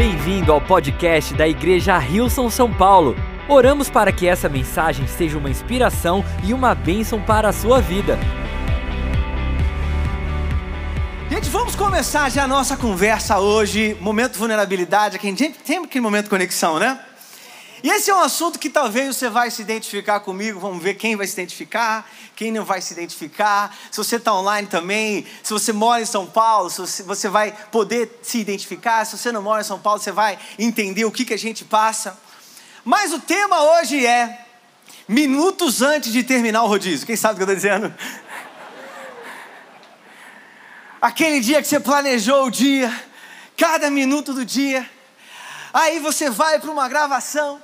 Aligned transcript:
Bem-vindo 0.00 0.50
ao 0.50 0.62
podcast 0.62 1.34
da 1.34 1.46
Igreja 1.46 1.98
Rilson 1.98 2.48
São 2.48 2.72
Paulo. 2.72 3.14
Oramos 3.46 3.90
para 3.90 4.10
que 4.10 4.26
essa 4.26 4.48
mensagem 4.48 5.06
seja 5.06 5.36
uma 5.36 5.50
inspiração 5.50 6.24
e 6.42 6.54
uma 6.54 6.74
bênção 6.74 7.20
para 7.20 7.50
a 7.50 7.52
sua 7.52 7.82
vida. 7.82 8.18
Gente, 11.28 11.50
vamos 11.50 11.76
começar 11.76 12.30
já 12.30 12.44
a 12.44 12.48
nossa 12.48 12.78
conversa 12.78 13.40
hoje. 13.40 13.94
Momento 14.00 14.32
de 14.32 14.38
vulnerabilidade, 14.38 15.16
aqui 15.16 15.30
tem 15.34 15.84
aquele 15.84 16.00
momento 16.00 16.24
de 16.24 16.30
conexão, 16.30 16.78
né? 16.78 16.98
E 17.82 17.88
esse 17.88 18.10
é 18.10 18.14
um 18.14 18.20
assunto 18.20 18.58
que 18.58 18.68
talvez 18.68 19.16
você 19.16 19.30
vai 19.30 19.50
se 19.50 19.62
identificar 19.62 20.20
comigo. 20.20 20.60
Vamos 20.60 20.82
ver 20.82 20.94
quem 20.94 21.16
vai 21.16 21.26
se 21.26 21.32
identificar, 21.32 22.08
quem 22.36 22.52
não 22.52 22.64
vai 22.64 22.82
se 22.82 22.92
identificar. 22.92 23.74
Se 23.90 23.96
você 23.96 24.16
está 24.16 24.34
online 24.34 24.68
também, 24.68 25.26
se 25.42 25.52
você 25.52 25.72
mora 25.72 26.02
em 26.02 26.06
São 26.06 26.26
Paulo, 26.26 26.68
se 26.68 27.02
você 27.02 27.28
vai 27.28 27.52
poder 27.72 28.20
se 28.22 28.38
identificar. 28.38 29.06
Se 29.06 29.16
você 29.16 29.32
não 29.32 29.40
mora 29.40 29.62
em 29.62 29.64
São 29.64 29.78
Paulo, 29.78 29.98
você 29.98 30.12
vai 30.12 30.38
entender 30.58 31.06
o 31.06 31.10
que, 31.10 31.24
que 31.24 31.32
a 31.32 31.38
gente 31.38 31.64
passa. 31.64 32.18
Mas 32.84 33.12
o 33.12 33.20
tema 33.20 33.62
hoje 33.62 34.04
é 34.04 34.46
minutos 35.08 35.80
antes 35.80 36.12
de 36.12 36.22
terminar 36.22 36.62
o 36.62 36.66
rodízio. 36.66 37.06
Quem 37.06 37.16
sabe 37.16 37.34
o 37.34 37.36
que 37.38 37.50
eu 37.50 37.54
estou 37.54 37.56
dizendo? 37.56 37.92
Aquele 41.00 41.40
dia 41.40 41.62
que 41.62 41.68
você 41.68 41.80
planejou 41.80 42.46
o 42.46 42.50
dia, 42.50 42.92
cada 43.56 43.90
minuto 43.90 44.34
do 44.34 44.44
dia. 44.44 44.88
Aí 45.72 45.98
você 45.98 46.28
vai 46.28 46.58
para 46.58 46.70
uma 46.70 46.88
gravação 46.88 47.62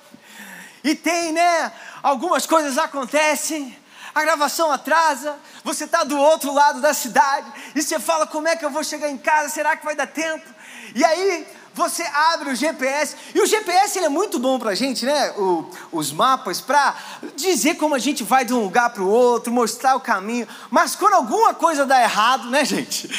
e 0.87 0.95
tem, 0.95 1.33
né? 1.33 1.73
Algumas 2.01 2.47
coisas 2.47 2.79
acontecem, 2.79 3.77
a 4.15 4.23
gravação 4.23 4.71
atrasa, 4.71 5.37
você 5.65 5.85
está 5.85 6.05
do 6.05 6.17
outro 6.17 6.53
lado 6.55 6.81
da 6.81 6.95
cidade 6.95 7.53
e 7.75 7.83
você 7.83 7.99
fala: 7.99 8.25
como 8.25 8.47
é 8.47 8.55
que 8.55 8.65
eu 8.65 8.71
vou 8.71 8.85
chegar 8.85 9.11
em 9.11 9.19
casa? 9.19 9.49
Será 9.49 9.77
que 9.77 9.85
vai 9.85 9.97
dar 9.97 10.07
tempo? 10.07 10.47
E 10.95 11.05
aí 11.05 11.45
você 11.75 12.05
abre 12.05 12.51
o 12.51 12.55
GPS 12.55 13.17
e 13.35 13.41
o 13.41 13.47
GPS 13.47 13.99
ele 13.99 14.07
é 14.07 14.09
muito 14.09 14.39
bom 14.39 14.61
para 14.61 14.71
a 14.71 14.75
gente, 14.77 15.05
né? 15.05 15.33
O, 15.33 15.69
os 15.91 16.13
mapas 16.13 16.61
para 16.61 16.95
dizer 17.35 17.75
como 17.75 17.97
a 17.97 17.99
gente 17.99 18.23
vai 18.23 18.45
de 18.45 18.55
um 18.55 18.63
lugar 18.63 18.91
para 18.91 19.03
o 19.03 19.09
outro, 19.09 19.53
mostrar 19.53 19.97
o 19.97 20.01
caminho. 20.01 20.47
Mas 20.71 20.95
quando 20.95 21.15
alguma 21.15 21.53
coisa 21.53 21.85
dá 21.85 22.01
errado, 22.01 22.49
né, 22.49 22.63
gente? 22.65 23.11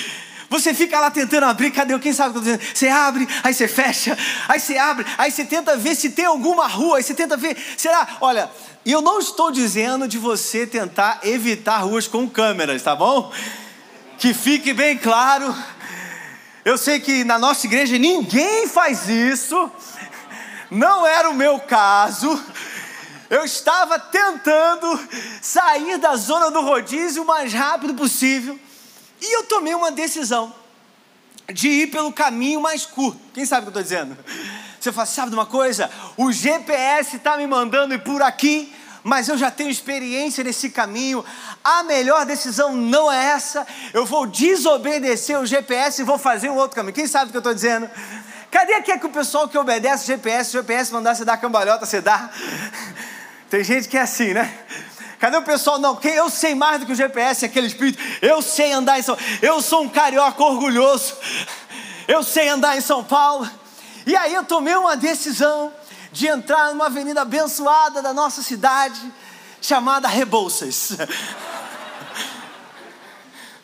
Você 0.50 0.74
fica 0.74 1.00
lá 1.00 1.12
tentando 1.12 1.46
abrir, 1.46 1.72
cadê? 1.72 1.98
Quem 2.00 2.14
sabe 2.14 2.30
o 2.30 2.34
que 2.34 2.50
eu 2.50 2.54
estou 2.54 2.58
dizendo? 2.58 2.78
Você 2.78 2.88
abre, 2.88 3.28
aí 3.44 3.54
você 3.54 3.68
fecha, 3.68 4.18
aí 4.48 4.60
você 4.60 4.78
abre, 4.78 5.06
aí 5.18 5.30
você 5.30 5.44
tenta 5.44 5.76
ver 5.76 5.96
se 5.96 6.12
tem 6.12 6.26
alguma 6.26 6.68
rua, 6.68 6.98
aí 6.98 7.04
você 7.04 7.14
tenta 7.14 7.36
ver, 7.36 7.58
será? 7.76 8.18
Olha, 8.22 8.50
e 8.86 8.92
eu 8.92 9.02
não 9.02 9.20
estou 9.20 9.52
dizendo 9.52 10.08
de 10.08 10.18
você 10.18 10.66
tentar 10.66 11.20
evitar 11.24 11.80
ruas 11.80 12.08
com 12.08 12.30
câmeras, 12.30 12.82
tá 12.82 12.96
bom? 12.96 13.32
Que 14.18 14.34
fique 14.34 14.72
bem 14.72 14.98
claro. 14.98 15.54
Eu 16.64 16.78
sei 16.78 17.00
que 17.02 17.26
na 17.26 17.38
nossa 17.38 17.66
igreja 17.66 17.98
ninguém 17.98 18.68
faz 18.68 19.10
isso, 19.10 19.70
não 20.72 21.06
era 21.06 21.30
o 21.30 21.34
meu 21.34 21.60
caso. 21.60 22.42
Eu 23.30 23.44
estava 23.44 24.00
tentando 24.00 24.98
sair 25.42 25.98
da 25.98 26.16
zona 26.16 26.50
do 26.50 26.62
rodízio 26.62 27.24
o 27.24 27.28
mais 27.28 27.54
rápido 27.54 27.94
possível. 27.94 28.58
E 29.22 29.36
eu 29.36 29.44
tomei 29.44 29.74
uma 29.74 29.92
decisão 29.92 30.54
de 31.52 31.70
ir 31.70 31.88
pelo 31.88 32.12
caminho 32.12 32.62
mais 32.62 32.86
curto. 32.86 33.20
Quem 33.34 33.46
sabe 33.46 33.62
o 33.68 33.72
que 33.72 33.78
eu 33.78 33.82
estou 33.82 33.84
dizendo? 33.84 34.18
Você 34.80 34.92
fala, 34.92 35.06
sabe 35.06 35.30
de 35.30 35.36
uma 35.36 35.46
coisa? 35.46 35.90
O 36.16 36.32
GPS 36.32 37.18
está 37.18 37.38
me 37.38 37.48
mandando 37.48 37.94
ir 37.94 38.00
por 38.00 38.22
aqui, 38.22 38.74
mas 39.04 39.28
eu 39.28 39.38
já 39.38 39.50
tenho 39.50 39.70
experiência 39.70 40.44
nesse 40.44 40.70
caminho. 40.70 41.24
A 41.64 41.84
melhor 41.84 42.26
decisão 42.26 42.76
não 42.76 43.12
é 43.12 43.32
essa. 43.32 43.66
Eu 43.94 44.06
vou 44.06 44.28
desobedecer 44.28 45.40
o 45.40 45.46
GPS 45.46 46.02
e 46.02 46.06
vou 46.06 46.18
fazer 46.18 46.50
um 46.50 46.56
outro 46.56 46.76
caminho. 46.76 46.94
Quem 46.94 47.08
sabe 47.08 47.30
o 47.30 47.32
que 47.32 47.38
eu 47.38 47.40
estou 47.40 47.54
dizendo? 47.54 47.90
Cadê 48.52 48.74
aqui 48.74 48.92
é 48.92 48.98
que 48.98 49.06
o 49.06 49.10
pessoal 49.10 49.48
que 49.48 49.58
obedece 49.58 50.04
o 50.04 50.08
GPS, 50.08 50.50
o 50.52 50.62
GPS 50.62 50.94
mandar 50.94 51.16
você 51.16 51.26
dar 51.26 51.38
cambalhota, 51.38 51.86
você 51.86 52.02
dá? 52.02 52.30
Tem 53.50 53.64
gente 53.64 53.88
que 53.88 53.98
é 53.98 54.02
assim, 54.02 54.34
né? 54.34 54.54
Cadê 55.20 55.38
o 55.38 55.42
pessoal? 55.42 55.80
Não, 55.80 55.96
quem 55.96 56.14
eu 56.14 56.30
sei 56.30 56.54
mais 56.54 56.80
do 56.80 56.86
que 56.86 56.92
o 56.92 56.96
GPS, 56.96 57.46
aquele 57.46 57.68
espírito. 57.68 58.02
Eu 58.22 58.42
sei 58.42 58.72
andar 58.72 59.00
em 59.00 59.02
São 59.02 59.18
Eu 59.42 59.62
sou 59.62 59.84
um 59.84 59.90
carioca 59.90 60.44
orgulhoso. 60.44 61.16
Eu 62.08 62.24
sei 62.24 62.50
andar 62.50 62.78
em 62.78 62.82
São 62.82 63.04
Paulo. 63.04 63.50
E 64.06 64.16
aí 64.16 64.34
eu 64.34 64.44
tomei 64.44 64.76
uma 64.76 64.96
decisão 64.96 65.74
de 66.12 66.28
entrar 66.28 66.72
numa 66.72 66.86
avenida 66.86 67.22
abençoada 67.22 68.02
da 68.02 68.14
nossa 68.14 68.42
cidade, 68.42 69.00
chamada 69.62 70.08
Rebouças. 70.08 70.98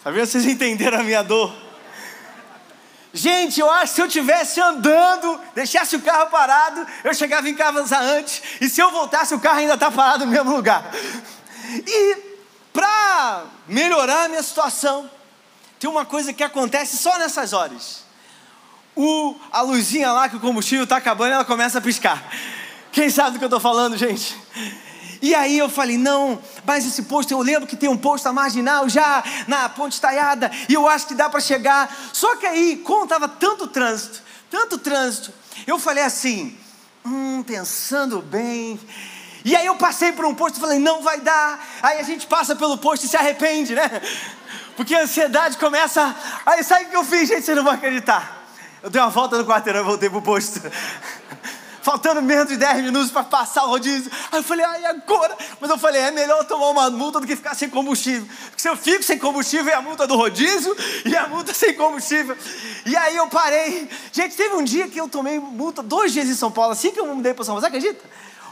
Sabia? 0.03 0.25
Vocês 0.25 0.45
entenderam 0.45 0.99
a 0.99 1.03
minha 1.03 1.23
dor? 1.23 1.55
Gente, 3.13 3.59
eu 3.59 3.69
acho 3.69 3.93
que 3.93 3.95
se 3.95 4.01
eu 4.01 4.07
tivesse 4.07 4.59
andando, 4.59 5.39
deixasse 5.53 5.95
o 5.95 6.01
carro 6.01 6.31
parado, 6.31 6.85
eu 7.03 7.13
chegava 7.13 7.47
em 7.47 7.53
casa 7.53 7.99
antes, 7.99 8.41
e 8.59 8.67
se 8.67 8.81
eu 8.81 8.89
voltasse, 8.89 9.35
o 9.35 9.39
carro 9.39 9.59
ainda 9.59 9.75
está 9.75 9.91
parado 9.91 10.25
no 10.25 10.31
mesmo 10.31 10.53
lugar. 10.53 10.91
E 11.87 12.17
para 12.73 13.45
melhorar 13.67 14.25
a 14.25 14.29
minha 14.29 14.43
situação, 14.43 15.09
tem 15.79 15.89
uma 15.89 16.05
coisa 16.05 16.33
que 16.33 16.43
acontece 16.43 16.97
só 16.97 17.17
nessas 17.17 17.53
horas. 17.53 18.03
O, 18.95 19.35
a 19.51 19.61
luzinha 19.61 20.11
lá 20.11 20.29
que 20.29 20.35
o 20.35 20.39
combustível 20.39 20.83
está 20.83 20.97
acabando, 20.97 21.33
ela 21.33 21.45
começa 21.45 21.79
a 21.79 21.81
piscar. 21.81 22.23
Quem 22.91 23.09
sabe 23.09 23.31
do 23.31 23.39
que 23.39 23.43
eu 23.43 23.47
estou 23.47 23.59
falando, 23.59 23.97
gente? 23.97 24.37
E 25.21 25.33
aí 25.33 25.57
eu 25.57 25.69
falei, 25.69 25.97
não, 25.97 26.37
mas 26.65 26.85
esse 26.85 27.03
posto, 27.03 27.31
eu 27.31 27.39
lembro 27.41 27.65
que 27.65 27.77
tem 27.77 27.89
um 27.89 27.97
posto 27.97 28.27
a 28.27 28.33
marginal 28.33 28.89
já 28.89 29.23
na 29.47 29.69
ponte 29.69 29.93
estaiada, 29.93 30.51
e 30.67 30.73
eu 30.73 30.87
acho 30.87 31.07
que 31.07 31.15
dá 31.15 31.29
para 31.29 31.39
chegar. 31.39 31.95
Só 32.11 32.35
que 32.35 32.45
aí, 32.45 32.77
como 32.77 33.05
estava 33.05 33.27
tanto 33.27 33.67
trânsito, 33.67 34.21
tanto 34.51 34.77
trânsito, 34.77 35.31
eu 35.65 35.79
falei 35.79 36.03
assim, 36.03 36.57
hum, 37.05 37.41
pensando 37.41 38.21
bem, 38.21 38.79
e 39.45 39.55
aí 39.55 39.65
eu 39.65 39.75
passei 39.75 40.11
por 40.11 40.25
um 40.25 40.33
posto 40.33 40.57
e 40.57 40.61
falei, 40.61 40.79
não 40.79 41.01
vai 41.01 41.19
dar. 41.19 41.63
Aí 41.81 41.99
a 41.99 42.03
gente 42.03 42.25
passa 42.27 42.55
pelo 42.55 42.77
posto 42.77 43.05
e 43.05 43.09
se 43.09 43.17
arrepende, 43.17 43.75
né? 43.75 43.89
Porque 44.75 44.95
a 44.95 45.01
ansiedade 45.01 45.57
começa. 45.57 46.15
Aí 46.45 46.63
sabe 46.63 46.85
o 46.85 46.89
que 46.89 46.95
eu 46.95 47.03
fiz, 47.03 47.27
gente? 47.27 47.43
Você 47.43 47.53
não 47.53 47.63
vai 47.63 47.75
acreditar. 47.75 48.43
Eu 48.81 48.89
dei 48.89 49.01
uma 49.01 49.09
volta 49.09 49.37
no 49.37 49.45
quarteirão 49.45 49.81
e 49.81 49.83
voltei 49.83 50.09
pro 50.09 50.21
posto. 50.21 50.61
Faltando 51.83 52.21
menos 52.21 52.47
de 52.47 52.55
10 52.55 52.85
minutos 52.85 53.11
para 53.11 53.23
passar 53.23 53.65
o 53.65 53.67
rodízio. 53.67 54.09
Aí 54.31 54.39
eu 54.39 54.43
falei, 54.43 54.65
ai, 54.65 54.85
agora? 54.85 55.35
Mas 55.59 55.69
eu 55.69 55.77
falei, 55.77 56.01
é 56.01 56.11
melhor 56.11 56.37
eu 56.39 56.45
tomar 56.45 56.69
uma 56.69 56.89
multa 56.89 57.19
do 57.19 57.27
que 57.27 57.35
ficar 57.35 57.55
sem 57.55 57.69
combustível. 57.69 58.25
Porque 58.45 58.61
se 58.61 58.69
eu 58.69 58.77
fico 58.77 59.03
sem 59.03 59.19
combustível, 59.19 59.69
é 59.69 59.75
a 59.75 59.81
multa 59.81 60.07
do 60.07 60.15
rodízio 60.15 60.73
e 61.03 61.13
a 61.13 61.27
multa 61.27 61.53
sem 61.53 61.73
combustível. 61.73 62.37
E 62.85 62.95
aí 62.95 63.17
eu 63.17 63.27
parei. 63.27 63.89
Gente, 64.13 64.33
teve 64.37 64.55
um 64.55 64.63
dia 64.63 64.87
que 64.87 64.99
eu 64.99 65.09
tomei 65.09 65.37
multa 65.39 65.83
dois 65.83 66.13
dias 66.13 66.29
em 66.29 66.35
São 66.35 66.49
Paulo, 66.49 66.71
assim 66.71 66.91
que 66.91 66.99
eu 67.01 67.05
mudei 67.05 67.33
para 67.33 67.43
São 67.43 67.53
Paulo. 67.53 67.61
Você 67.61 67.67
acredita? 67.67 68.01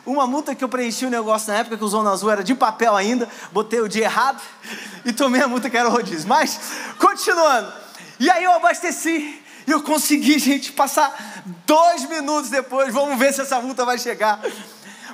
Uma 0.06 0.26
multa 0.26 0.56
que 0.56 0.64
eu 0.64 0.70
preenchi 0.70 1.06
o 1.06 1.08
um 1.08 1.12
negócio 1.12 1.52
na 1.52 1.60
época 1.60 1.78
que 1.78 1.84
o 1.84 1.88
Zona 1.88 2.12
Azul 2.12 2.32
era 2.32 2.44
de 2.44 2.56
papel 2.56 2.96
ainda, 2.96 3.30
botei 3.52 3.80
o 3.82 3.88
dia 3.88 4.06
errado 4.06 4.42
e 5.06 5.14
tomei 5.14 5.42
a 5.42 5.48
multa 5.48 5.70
que 5.70 5.78
era 5.78 5.88
o 5.88 5.92
rodízio. 5.92 6.28
Mas, 6.28 6.60
continuando. 6.98 7.72
E 8.20 8.30
aí 8.30 8.44
eu 8.44 8.52
abasteci 8.54 9.42
e 9.68 9.72
eu 9.72 9.82
consegui, 9.82 10.40
gente, 10.40 10.72
passar 10.72 11.44
dois 11.66 12.06
minutos 12.10 12.50
depois. 12.50 12.94
Vamos 12.94 13.18
ver 13.20 13.34
se 13.34 13.42
essa 13.42 13.60
multa 13.62 13.86
vai 13.86 13.98
chegar. 13.98 14.40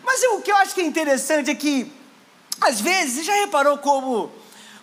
Mas 0.06 0.24
o 0.24 0.42
que 0.42 0.52
eu 0.52 0.58
acho 0.58 0.74
que 0.74 0.82
é 0.82 0.86
interessante 0.86 1.52
é 1.52 1.56
que, 1.56 1.92
às 2.62 2.80
vezes, 2.80 3.16
você 3.16 3.24
já 3.24 3.34
reparou 3.36 3.78
como, 3.80 4.32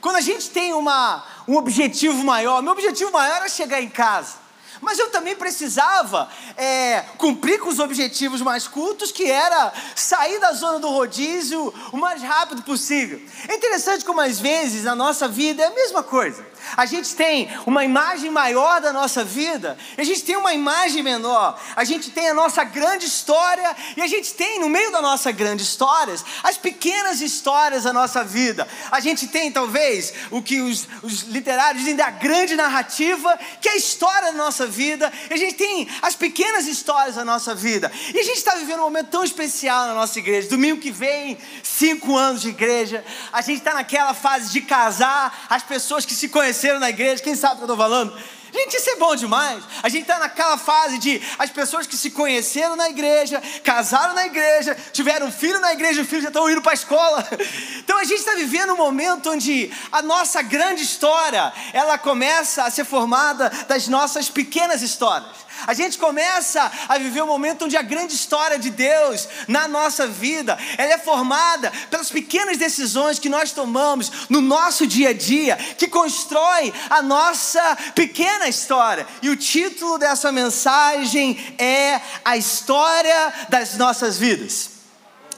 quando 0.03 0.17
a 0.17 0.21
gente 0.21 0.51
tem 0.51 0.75
uma, 0.75 1.25
um 1.49 1.57
objetivo 1.57 2.23
maior, 2.23 2.63
meu 2.63 2.73
objetivo 2.73 3.11
maior 3.11 3.37
era 3.37 3.49
chegar 3.49 3.81
em 3.81 3.89
casa. 3.89 4.44
Mas 4.85 4.99
eu 4.99 5.11
também 5.11 5.35
precisava 5.35 6.29
é, 6.57 7.05
cumprir 7.19 7.59
com 7.59 7.69
os 7.69 7.79
objetivos 7.79 8.41
mais 8.41 8.69
curtos, 8.69 9.11
que 9.11 9.31
era 9.31 9.73
sair 9.97 10.39
da 10.39 10.53
zona 10.53 10.79
do 10.79 10.89
rodízio 10.89 11.73
o 11.93 11.97
mais 11.97 12.23
rápido 12.23 12.63
possível. 12.63 13.21
É 13.49 13.55
interessante 13.55 14.05
como 14.05 14.21
às 14.21 14.39
vezes 14.39 14.85
na 14.85 14.95
nossa 14.95 15.27
vida 15.27 15.63
é 15.63 15.67
a 15.67 15.75
mesma 15.75 16.03
coisa. 16.03 16.45
A 16.77 16.87
gente 16.87 17.15
tem 17.15 17.49
uma 17.67 17.85
imagem 17.85 18.31
maior 18.31 18.81
da 18.81 18.93
nossa 18.93 19.25
vida, 19.25 19.77
a 19.97 20.03
gente 20.03 20.23
tem 20.23 20.37
uma 20.37 20.55
imagem 20.55 21.03
menor, 21.03 21.61
a 21.77 21.85
gente 21.85 22.11
tem 22.11 22.29
a 22.29 22.35
nossa 22.35 22.65
grande 22.65 23.07
história 23.07 23.75
e 23.97 24.03
a 24.03 24.07
gente 24.07 24.35
tem 24.35 24.59
no 24.61 24.69
meio 24.69 24.91
da 24.91 25.01
nossa 25.01 25.31
grande 25.31 25.63
história 25.63 26.15
as 26.43 26.57
pequenas 26.57 27.21
histórias 27.21 27.85
da 27.85 27.93
nossa 27.93 28.25
vida. 28.25 28.67
A 28.91 29.01
gente 29.01 29.29
tem 29.29 29.51
talvez 29.51 30.13
o 30.31 30.43
que 30.43 30.61
os, 30.61 30.87
os 31.03 31.23
literários 31.23 31.81
dizem 31.81 31.97
da 31.97 32.11
grande 32.11 32.57
narrativa, 32.57 33.39
que 33.61 33.69
é 33.69 33.73
a 33.73 33.77
história 33.77 34.33
da 34.33 34.39
nossa 34.39 34.67
vida, 34.67 34.74
e 34.79 35.35
a 35.35 35.37
gente 35.37 35.55
tem 35.55 35.89
as 36.03 36.15
pequenas 36.15 36.67
histórias 36.67 37.17
da 37.17 37.25
nossa 37.25 37.55
vida. 37.55 37.91
E 38.15 38.19
a 38.19 38.23
gente 38.23 38.37
está 38.37 38.55
vivendo 38.57 38.81
um 38.81 38.85
momento 38.85 39.09
tão 39.09 39.25
especial 39.25 39.87
na 39.87 39.95
nossa 39.95 40.19
igreja. 40.19 40.49
Domingo 40.49 40.81
que 40.81 40.91
vem, 40.91 41.39
cinco 41.63 42.17
anos 42.17 42.43
de 42.43 42.49
igreja, 42.49 43.05
a 43.33 43.41
gente 43.41 43.59
está 43.59 43.75
naquela 43.75 44.15
fase 44.15 44.53
de 44.53 44.61
casar 44.61 45.47
as 45.49 45.63
pessoas 45.63 46.05
que 46.05 46.15
se 46.15 46.29
conheceram 46.29 46.79
na 46.79 46.91
igreja, 46.91 47.23
quem 47.23 47.35
sabe 47.35 47.55
o 47.55 47.57
que 47.57 47.63
eu 47.63 47.75
estou 47.75 47.77
falando? 47.77 48.17
Gente, 48.55 48.77
isso 48.77 48.89
é 48.89 48.97
bom 48.97 49.17
demais. 49.17 49.65
A 49.83 49.89
gente 49.89 50.03
está 50.03 50.17
naquela 50.17 50.57
fase 50.57 50.97
de 50.99 51.21
as 51.41 51.51
pessoas 51.51 51.89
que 51.89 51.97
se 51.97 52.09
conheceram 52.13 52.77
na 52.77 52.89
igreja, 52.89 53.43
casaram 53.65 54.15
na 54.15 54.27
igreja, 54.27 54.77
tiveram 54.93 55.33
filho 55.33 55.59
na 55.59 55.73
igreja, 55.73 56.03
os 56.03 56.07
filhos 56.07 56.23
já 56.23 56.29
estão 56.29 56.49
indo 56.49 56.63
para 56.63 56.71
a 56.71 56.75
escola. 56.75 57.27
Então 57.85 57.99
a 57.99 58.05
gente 58.05 58.21
está 58.21 58.35
vivendo 58.35 58.73
um 58.73 58.77
momento 58.77 59.31
onde 59.31 59.71
a 59.93 60.01
nossa 60.01 60.41
grande 60.41 60.83
história 60.83 61.53
ela 61.73 61.99
começa 61.99 62.65
a 62.65 62.71
ser 62.71 62.85
formada 62.85 63.51
das 63.69 63.89
nossas 63.89 64.31
pequenas 64.31 64.81
histórias. 64.81 65.45
A 65.67 65.75
gente 65.75 65.99
começa 65.99 66.71
a 66.89 66.99
viver 66.99 67.23
um 67.23 67.27
momento 67.27 67.65
onde 67.65 67.77
a 67.77 67.83
grande 67.83 68.15
história 68.15 68.59
de 68.59 68.71
Deus 68.71 69.29
na 69.49 69.67
nossa 69.69 70.07
vida, 70.07 70.59
ela 70.77 70.93
é 70.93 70.99
formada 70.99 71.73
pelas 71.91 72.11
pequenas 72.11 72.59
decisões 72.59 73.19
que 73.19 73.29
nós 73.29 73.53
tomamos 73.53 74.29
no 74.29 74.41
nosso 74.41 74.87
dia 74.87 75.11
a 75.11 75.15
dia, 75.15 75.57
que 75.57 75.89
constrói 75.89 76.73
a 76.91 77.03
nossa 77.03 77.77
pequena 77.95 78.49
história. 78.49 79.07
E 79.23 79.31
o 79.31 79.37
título 79.37 79.99
dessa 79.99 80.31
mensagem 80.31 81.55
é 81.59 82.01
a 82.25 82.37
história 82.37 83.33
das 83.49 83.77
nossas 83.77 84.19
vidas. 84.19 84.74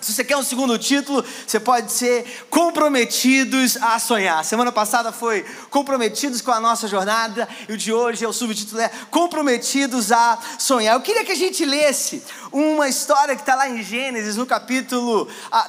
Se 0.00 0.12
você 0.12 0.24
quer 0.24 0.36
um 0.36 0.42
segundo 0.42 0.78
título, 0.78 1.24
você 1.46 1.58
pode 1.58 1.90
ser 1.92 2.46
Comprometidos 2.50 3.76
a 3.78 3.98
Sonhar. 3.98 4.44
Semana 4.44 4.70
passada 4.70 5.12
foi 5.12 5.44
Comprometidos 5.70 6.40
com 6.40 6.50
a 6.50 6.60
Nossa 6.60 6.86
Jornada, 6.86 7.48
e 7.68 7.72
o 7.72 7.76
de 7.76 7.92
hoje, 7.92 8.26
o 8.26 8.32
subtítulo 8.32 8.80
é 8.80 8.90
Comprometidos 9.10 10.12
a 10.12 10.38
Sonhar. 10.58 10.94
Eu 10.94 11.00
queria 11.00 11.24
que 11.24 11.32
a 11.32 11.36
gente 11.36 11.64
lesse 11.64 12.22
uma 12.52 12.88
história 12.88 13.34
que 13.34 13.42
está 13.42 13.54
lá 13.54 13.68
em 13.68 13.82
Gênesis, 13.82 14.36
no 14.36 14.46
capítulo 14.46 15.28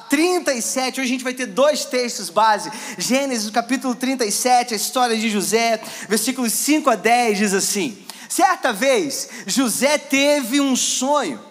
37. 0.09 0.99
Ah, 0.99 1.01
hoje 1.01 1.01
a 1.01 1.13
gente 1.13 1.23
vai 1.23 1.33
ter 1.33 1.47
dois 1.47 1.85
textos 1.85 2.29
base. 2.29 2.71
Gênesis, 2.97 3.49
capítulo 3.49 3.95
37, 3.95 4.73
a 4.73 4.77
história 4.77 5.17
de 5.17 5.29
José, 5.29 5.81
versículos 6.07 6.53
5 6.53 6.89
a 6.89 6.95
10, 6.95 7.37
diz 7.37 7.53
assim: 7.53 8.05
Certa 8.29 8.73
vez, 8.73 9.29
José 9.45 9.97
teve 9.97 10.59
um 10.59 10.75
sonho 10.75 11.46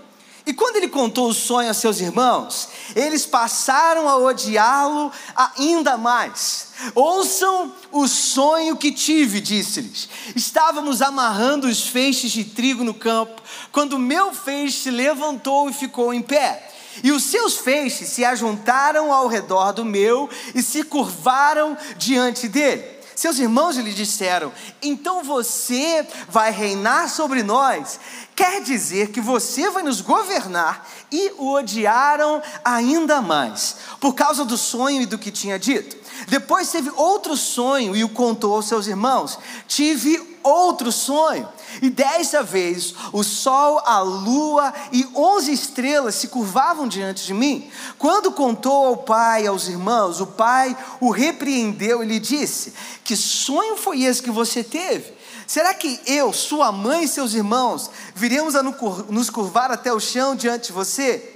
e 0.46 0.54
quando 0.54 0.76
ele 0.76 0.86
contou 0.86 1.28
o 1.28 1.34
sonho 1.34 1.68
a 1.68 1.74
seus 1.74 2.00
irmãos, 2.00 2.68
eles 2.94 3.26
passaram 3.26 4.08
a 4.08 4.16
odiá-lo 4.16 5.10
ainda 5.34 5.96
mais. 5.96 6.68
Ouçam 6.94 7.72
o 7.90 8.06
sonho 8.06 8.76
que 8.76 8.92
tive, 8.92 9.40
disse-lhes. 9.40 10.08
Estávamos 10.36 11.02
amarrando 11.02 11.66
os 11.66 11.88
feixes 11.88 12.30
de 12.30 12.44
trigo 12.44 12.84
no 12.84 12.94
campo, 12.94 13.42
quando 13.72 13.98
meu 13.98 14.32
feixe 14.32 14.88
levantou 14.88 15.68
e 15.68 15.72
ficou 15.72 16.14
em 16.14 16.22
pé. 16.22 16.70
E 17.02 17.10
os 17.10 17.24
seus 17.24 17.56
feixes 17.56 18.10
se 18.10 18.24
ajuntaram 18.24 19.12
ao 19.12 19.26
redor 19.26 19.72
do 19.72 19.84
meu 19.84 20.30
e 20.54 20.62
se 20.62 20.84
curvaram 20.84 21.76
diante 21.98 22.46
dele. 22.46 22.95
Seus 23.16 23.38
irmãos 23.38 23.78
lhe 23.78 23.94
disseram: 23.94 24.52
Então 24.82 25.24
você 25.24 26.06
vai 26.28 26.52
reinar 26.52 27.08
sobre 27.08 27.42
nós? 27.42 27.98
Quer 28.36 28.60
dizer 28.60 29.10
que 29.10 29.22
você 29.22 29.70
vai 29.70 29.82
nos 29.82 30.02
governar 30.02 30.86
e 31.10 31.32
o 31.38 31.54
odiaram 31.54 32.42
ainda 32.62 33.22
mais, 33.22 33.76
por 33.98 34.14
causa 34.14 34.44
do 34.44 34.58
sonho 34.58 35.00
e 35.00 35.06
do 35.06 35.16
que 35.16 35.30
tinha 35.30 35.58
dito. 35.58 35.96
Depois 36.26 36.70
teve 36.70 36.90
outro 36.96 37.36
sonho 37.36 37.94
e 37.94 38.02
o 38.02 38.08
contou 38.08 38.54
aos 38.54 38.66
seus 38.66 38.86
irmãos. 38.86 39.38
Tive 39.68 40.38
outro 40.42 40.90
sonho. 40.90 41.48
E 41.82 41.90
desta 41.90 42.42
vez 42.42 42.94
o 43.12 43.22
sol, 43.22 43.80
a 43.84 44.00
lua 44.00 44.72
e 44.92 45.06
onze 45.14 45.52
estrelas 45.52 46.14
se 46.14 46.28
curvavam 46.28 46.88
diante 46.88 47.26
de 47.26 47.34
mim. 47.34 47.70
Quando 47.98 48.32
contou 48.32 48.86
ao 48.86 48.96
pai 48.98 49.46
aos 49.46 49.68
irmãos, 49.68 50.20
o 50.20 50.26
pai 50.26 50.76
o 51.00 51.10
repreendeu 51.10 52.02
e 52.02 52.06
lhe 52.06 52.18
disse: 52.18 52.72
Que 53.04 53.16
sonho 53.16 53.76
foi 53.76 54.02
esse 54.02 54.22
que 54.22 54.30
você 54.30 54.64
teve? 54.64 55.14
Será 55.46 55.72
que 55.74 56.00
eu, 56.06 56.32
sua 56.32 56.72
mãe 56.72 57.04
e 57.04 57.08
seus 57.08 57.34
irmãos 57.34 57.90
viremos 58.14 58.56
a 58.56 58.62
nos 58.62 59.30
curvar 59.30 59.70
até 59.70 59.92
o 59.92 60.00
chão 60.00 60.34
diante 60.34 60.68
de 60.68 60.72
você? 60.72 61.35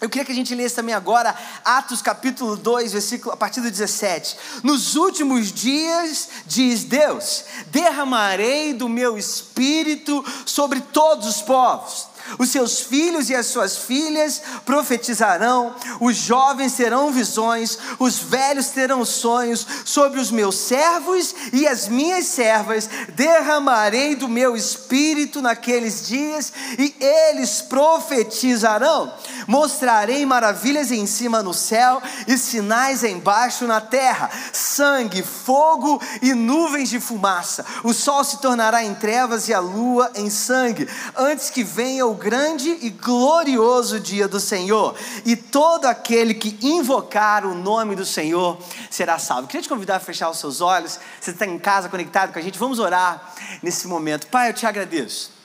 Eu 0.00 0.10
queria 0.10 0.24
que 0.24 0.32
a 0.32 0.34
gente 0.34 0.54
lesse 0.54 0.74
também 0.74 0.94
agora 0.94 1.34
Atos 1.64 2.02
capítulo 2.02 2.56
2, 2.56 2.92
versículo 2.92 3.32
a 3.32 3.36
partir 3.36 3.62
do 3.62 3.70
17. 3.70 4.36
Nos 4.62 4.94
últimos 4.94 5.50
dias, 5.50 6.28
diz 6.44 6.84
Deus, 6.84 7.44
derramarei 7.68 8.74
do 8.74 8.88
meu 8.88 9.16
espírito 9.16 10.24
sobre 10.44 10.80
todos 10.80 11.26
os 11.26 11.40
povos 11.40 12.15
os 12.38 12.50
seus 12.50 12.80
filhos 12.80 13.30
e 13.30 13.34
as 13.34 13.46
suas 13.46 13.76
filhas 13.76 14.42
profetizarão, 14.64 15.74
os 16.00 16.16
jovens 16.16 16.74
terão 16.74 17.12
visões, 17.12 17.78
os 17.98 18.18
velhos 18.18 18.68
terão 18.68 19.04
sonhos, 19.04 19.66
sobre 19.84 20.20
os 20.20 20.30
meus 20.30 20.56
servos 20.56 21.34
e 21.52 21.66
as 21.66 21.88
minhas 21.88 22.26
servas 22.26 22.88
derramarei 23.14 24.14
do 24.14 24.28
meu 24.28 24.56
espírito 24.56 25.40
naqueles 25.40 26.06
dias 26.06 26.52
e 26.78 26.94
eles 27.00 27.62
profetizarão. 27.62 29.12
Mostrarei 29.46 30.26
maravilhas 30.26 30.90
em 30.90 31.06
cima 31.06 31.42
no 31.42 31.54
céu 31.54 32.02
e 32.26 32.36
sinais 32.36 33.04
embaixo 33.04 33.66
na 33.66 33.80
terra: 33.80 34.30
sangue, 34.52 35.22
fogo 35.22 36.00
e 36.20 36.34
nuvens 36.34 36.88
de 36.88 37.00
fumaça. 37.00 37.64
O 37.84 37.92
sol 37.92 38.24
se 38.24 38.38
tornará 38.38 38.82
em 38.82 38.94
trevas 38.94 39.48
e 39.48 39.54
a 39.54 39.60
lua 39.60 40.10
em 40.14 40.28
sangue, 40.30 40.88
antes 41.16 41.50
que 41.50 41.62
venha 41.62 42.06
o 42.06 42.15
grande 42.16 42.70
e 42.82 42.90
glorioso 42.90 44.00
dia 44.00 44.26
do 44.26 44.40
Senhor, 44.40 44.94
e 45.24 45.36
todo 45.36 45.86
aquele 45.86 46.34
que 46.34 46.58
invocar 46.62 47.44
o 47.46 47.54
nome 47.54 47.94
do 47.94 48.04
Senhor 48.04 48.58
será 48.90 49.18
salvo. 49.18 49.46
queria 49.46 49.62
te 49.62 49.68
convidar 49.68 49.96
a 49.96 50.00
fechar 50.00 50.30
os 50.30 50.38
seus 50.38 50.60
olhos, 50.60 50.98
você 51.20 51.30
está 51.30 51.46
em 51.46 51.58
casa 51.58 51.88
conectado 51.88 52.32
com 52.32 52.38
a 52.38 52.42
gente, 52.42 52.58
vamos 52.58 52.78
orar 52.78 53.34
nesse 53.62 53.86
momento. 53.86 54.26
Pai, 54.28 54.50
eu 54.50 54.54
te 54.54 54.66
agradeço. 54.66 55.35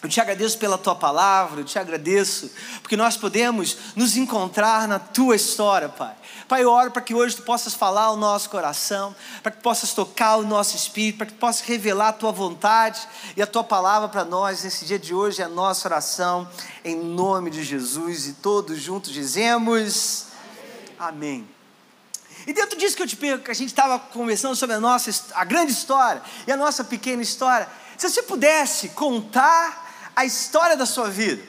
Eu 0.00 0.08
te 0.08 0.20
agradeço 0.20 0.56
pela 0.58 0.78
tua 0.78 0.94
palavra, 0.94 1.60
eu 1.60 1.64
te 1.64 1.76
agradeço 1.76 2.48
porque 2.82 2.96
nós 2.96 3.16
podemos 3.16 3.76
nos 3.96 4.16
encontrar 4.16 4.86
na 4.86 5.00
tua 5.00 5.34
história, 5.34 5.88
Pai. 5.88 6.14
Pai, 6.46 6.62
eu 6.62 6.70
oro 6.70 6.92
para 6.92 7.02
que 7.02 7.14
hoje 7.14 7.34
tu 7.34 7.42
possas 7.42 7.74
falar 7.74 8.04
ao 8.04 8.16
nosso 8.16 8.48
coração, 8.48 9.14
para 9.42 9.50
que 9.50 9.60
possas 9.60 9.92
tocar 9.92 10.36
o 10.36 10.46
nosso 10.46 10.76
espírito, 10.76 11.18
para 11.18 11.26
que 11.26 11.34
possas 11.34 11.62
revelar 11.62 12.08
a 12.08 12.12
tua 12.12 12.30
vontade 12.30 13.00
e 13.36 13.42
a 13.42 13.46
tua 13.46 13.64
palavra 13.64 14.08
para 14.08 14.24
nós 14.24 14.62
nesse 14.62 14.84
dia 14.84 15.00
de 15.00 15.12
hoje, 15.12 15.42
é 15.42 15.46
a 15.46 15.48
nossa 15.48 15.88
oração, 15.88 16.48
em 16.84 16.94
nome 16.94 17.50
de 17.50 17.64
Jesus. 17.64 18.28
E 18.28 18.34
todos 18.34 18.80
juntos 18.80 19.10
dizemos: 19.10 20.26
Amém. 20.96 21.44
Amém. 21.44 21.48
E 22.46 22.52
dentro 22.52 22.78
disso 22.78 22.96
que 22.96 23.02
eu 23.02 23.06
te 23.06 23.16
pergunto, 23.16 23.44
que 23.44 23.50
a 23.50 23.54
gente 23.54 23.70
estava 23.70 23.98
conversando 23.98 24.54
sobre 24.54 24.76
a 24.76 24.80
nossa 24.80 25.10
a 25.34 25.44
grande 25.44 25.72
história 25.72 26.22
e 26.46 26.52
a 26.52 26.56
nossa 26.56 26.84
pequena 26.84 27.20
história, 27.20 27.68
se 27.96 28.08
você 28.08 28.22
pudesse 28.22 28.90
contar 28.90 29.87
a 30.18 30.24
história 30.24 30.76
da 30.76 30.84
sua 30.84 31.08
vida, 31.08 31.40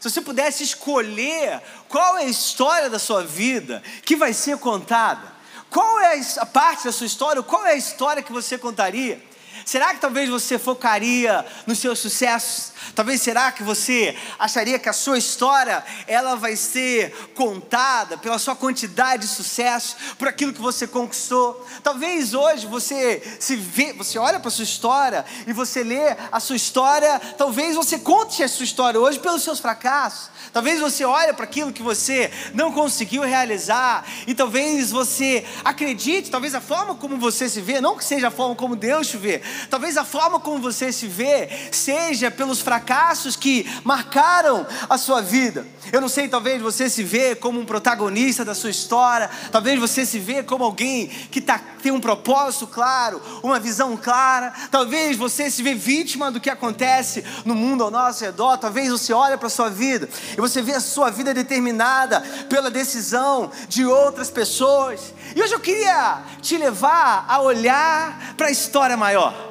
se 0.00 0.10
você 0.10 0.20
pudesse 0.20 0.64
escolher 0.64 1.62
qual 1.88 2.18
é 2.18 2.22
a 2.22 2.28
história 2.28 2.90
da 2.90 2.98
sua 2.98 3.22
vida 3.22 3.80
que 4.04 4.16
vai 4.16 4.32
ser 4.32 4.58
contada, 4.58 5.32
qual 5.70 6.00
é 6.00 6.20
a 6.38 6.44
parte 6.44 6.86
da 6.86 6.90
sua 6.90 7.06
história, 7.06 7.40
qual 7.40 7.64
é 7.64 7.74
a 7.74 7.76
história 7.76 8.24
que 8.24 8.32
você 8.32 8.58
contaria? 8.58 9.22
Será 9.66 9.92
que 9.92 10.00
talvez 10.00 10.30
você 10.30 10.60
focaria 10.60 11.44
nos 11.66 11.80
seus 11.80 11.98
sucessos? 11.98 12.72
Talvez 12.94 13.20
será 13.20 13.50
que 13.50 13.64
você 13.64 14.16
acharia 14.38 14.78
que 14.78 14.88
a 14.88 14.92
sua 14.92 15.18
história 15.18 15.84
ela 16.06 16.36
vai 16.36 16.54
ser 16.54 17.12
contada 17.34 18.16
pela 18.16 18.38
sua 18.38 18.54
quantidade 18.54 19.22
de 19.22 19.28
sucesso, 19.28 19.96
por 20.20 20.28
aquilo 20.28 20.52
que 20.52 20.60
você 20.60 20.86
conquistou? 20.86 21.66
Talvez 21.82 22.32
hoje 22.32 22.64
você 22.64 23.20
se 23.40 23.56
vê, 23.56 23.92
você 23.92 24.20
olha 24.20 24.38
para 24.38 24.46
a 24.46 24.52
sua 24.52 24.62
história 24.62 25.24
e 25.48 25.52
você 25.52 25.82
lê 25.82 26.14
a 26.30 26.38
sua 26.38 26.54
história, 26.54 27.20
talvez 27.36 27.74
você 27.74 27.98
conte 27.98 28.44
a 28.44 28.48
sua 28.48 28.64
história 28.64 29.00
hoje 29.00 29.18
pelos 29.18 29.42
seus 29.42 29.58
fracassos. 29.58 30.30
Talvez 30.52 30.78
você 30.80 31.04
olhe 31.04 31.32
para 31.32 31.44
aquilo 31.44 31.72
que 31.72 31.82
você 31.82 32.30
não 32.54 32.70
conseguiu 32.70 33.22
realizar 33.22 34.06
e 34.28 34.34
talvez 34.34 34.92
você 34.92 35.44
acredite, 35.64 36.30
talvez 36.30 36.54
a 36.54 36.60
forma 36.60 36.94
como 36.94 37.18
você 37.18 37.48
se 37.48 37.60
vê, 37.60 37.80
não 37.80 37.96
que 37.96 38.04
seja 38.04 38.28
a 38.28 38.30
forma 38.30 38.54
como 38.54 38.76
Deus 38.76 39.08
te 39.08 39.16
vê, 39.16 39.42
talvez 39.70 39.96
a 39.96 40.04
forma 40.04 40.40
como 40.40 40.58
você 40.58 40.92
se 40.92 41.06
vê 41.06 41.48
seja 41.70 42.30
pelos 42.30 42.60
fracassos 42.60 43.36
que 43.36 43.66
marcaram 43.84 44.66
a 44.88 44.98
sua 44.98 45.20
vida. 45.20 45.66
Eu 45.92 46.00
não 46.00 46.08
sei, 46.08 46.28
talvez 46.28 46.60
você 46.60 46.90
se 46.90 47.02
vê 47.02 47.34
como 47.34 47.60
um 47.60 47.64
protagonista 47.64 48.44
da 48.44 48.54
sua 48.54 48.70
história, 48.70 49.30
talvez 49.52 49.78
você 49.78 50.04
se 50.04 50.18
vê 50.18 50.42
como 50.42 50.64
alguém 50.64 51.06
que 51.06 51.40
tá, 51.40 51.60
tem 51.82 51.92
um 51.92 52.00
propósito 52.00 52.66
claro, 52.66 53.22
uma 53.42 53.60
visão 53.60 53.96
clara, 53.96 54.52
talvez 54.70 55.16
você 55.16 55.50
se 55.50 55.62
vê 55.62 55.74
vítima 55.74 56.30
do 56.30 56.40
que 56.40 56.50
acontece 56.50 57.24
no 57.44 57.54
mundo 57.54 57.84
ao 57.84 57.90
nosso 57.90 58.24
redor, 58.24 58.58
talvez 58.58 58.90
você 58.90 59.12
olhe 59.12 59.36
para 59.36 59.46
a 59.46 59.50
sua 59.50 59.70
vida 59.70 60.08
e 60.32 60.40
você 60.40 60.60
vê 60.60 60.72
a 60.72 60.80
sua 60.80 61.10
vida 61.10 61.32
determinada 61.32 62.20
pela 62.48 62.70
decisão 62.70 63.50
de 63.68 63.84
outras 63.84 64.30
pessoas. 64.30 65.14
E 65.34 65.40
hoje 65.40 65.54
eu 65.54 65.60
queria 65.60 66.22
te 66.42 66.56
levar 66.56 67.24
a 67.28 67.40
olhar 67.40 68.34
para 68.36 68.48
a 68.48 68.50
história 68.50 68.96
maior. 68.96 69.45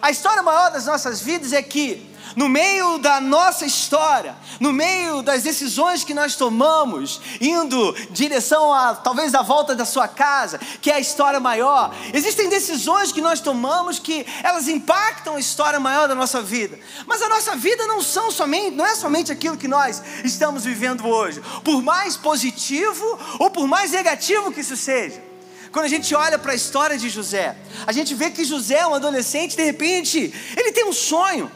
A 0.00 0.10
história 0.10 0.42
maior 0.42 0.70
das 0.70 0.86
nossas 0.86 1.20
vidas 1.20 1.52
é 1.52 1.62
que 1.62 2.08
no 2.36 2.48
meio 2.48 2.98
da 2.98 3.20
nossa 3.20 3.64
história, 3.64 4.36
no 4.60 4.72
meio 4.72 5.22
das 5.22 5.42
decisões 5.42 6.04
que 6.04 6.14
nós 6.14 6.36
tomamos, 6.36 7.20
indo 7.40 7.92
direção 8.10 8.72
a 8.72 8.94
talvez 8.94 9.34
a 9.34 9.42
volta 9.42 9.74
da 9.74 9.84
sua 9.84 10.06
casa, 10.06 10.58
que 10.80 10.90
é 10.90 10.94
a 10.94 11.00
história 11.00 11.40
maior, 11.40 11.94
existem 12.12 12.48
decisões 12.48 13.12
que 13.12 13.20
nós 13.20 13.40
tomamos 13.40 13.98
que 13.98 14.26
elas 14.42 14.68
impactam 14.68 15.36
a 15.36 15.40
história 15.40 15.80
maior 15.80 16.06
da 16.06 16.14
nossa 16.14 16.40
vida. 16.40 16.78
Mas 17.06 17.22
a 17.22 17.28
nossa 17.28 17.56
vida 17.56 17.86
não 17.86 18.02
são 18.02 18.30
somente, 18.30 18.76
não 18.76 18.86
é 18.86 18.94
somente 18.94 19.32
aquilo 19.32 19.56
que 19.56 19.68
nós 19.68 20.02
estamos 20.24 20.64
vivendo 20.64 21.06
hoje, 21.06 21.42
por 21.64 21.82
mais 21.82 22.16
positivo 22.16 23.18
ou 23.38 23.50
por 23.50 23.66
mais 23.66 23.92
negativo 23.92 24.52
que 24.52 24.60
isso 24.60 24.76
seja. 24.76 25.27
Quando 25.72 25.84
a 25.84 25.88
gente 25.88 26.14
olha 26.14 26.38
para 26.38 26.52
a 26.52 26.54
história 26.54 26.96
de 26.96 27.08
José, 27.08 27.56
a 27.86 27.92
gente 27.92 28.14
vê 28.14 28.30
que 28.30 28.44
José 28.44 28.78
é 28.78 28.86
um 28.86 28.94
adolescente, 28.94 29.56
de 29.56 29.64
repente, 29.64 30.32
ele 30.56 30.72
tem 30.72 30.86
um 30.86 30.92
sonho. 30.92 31.50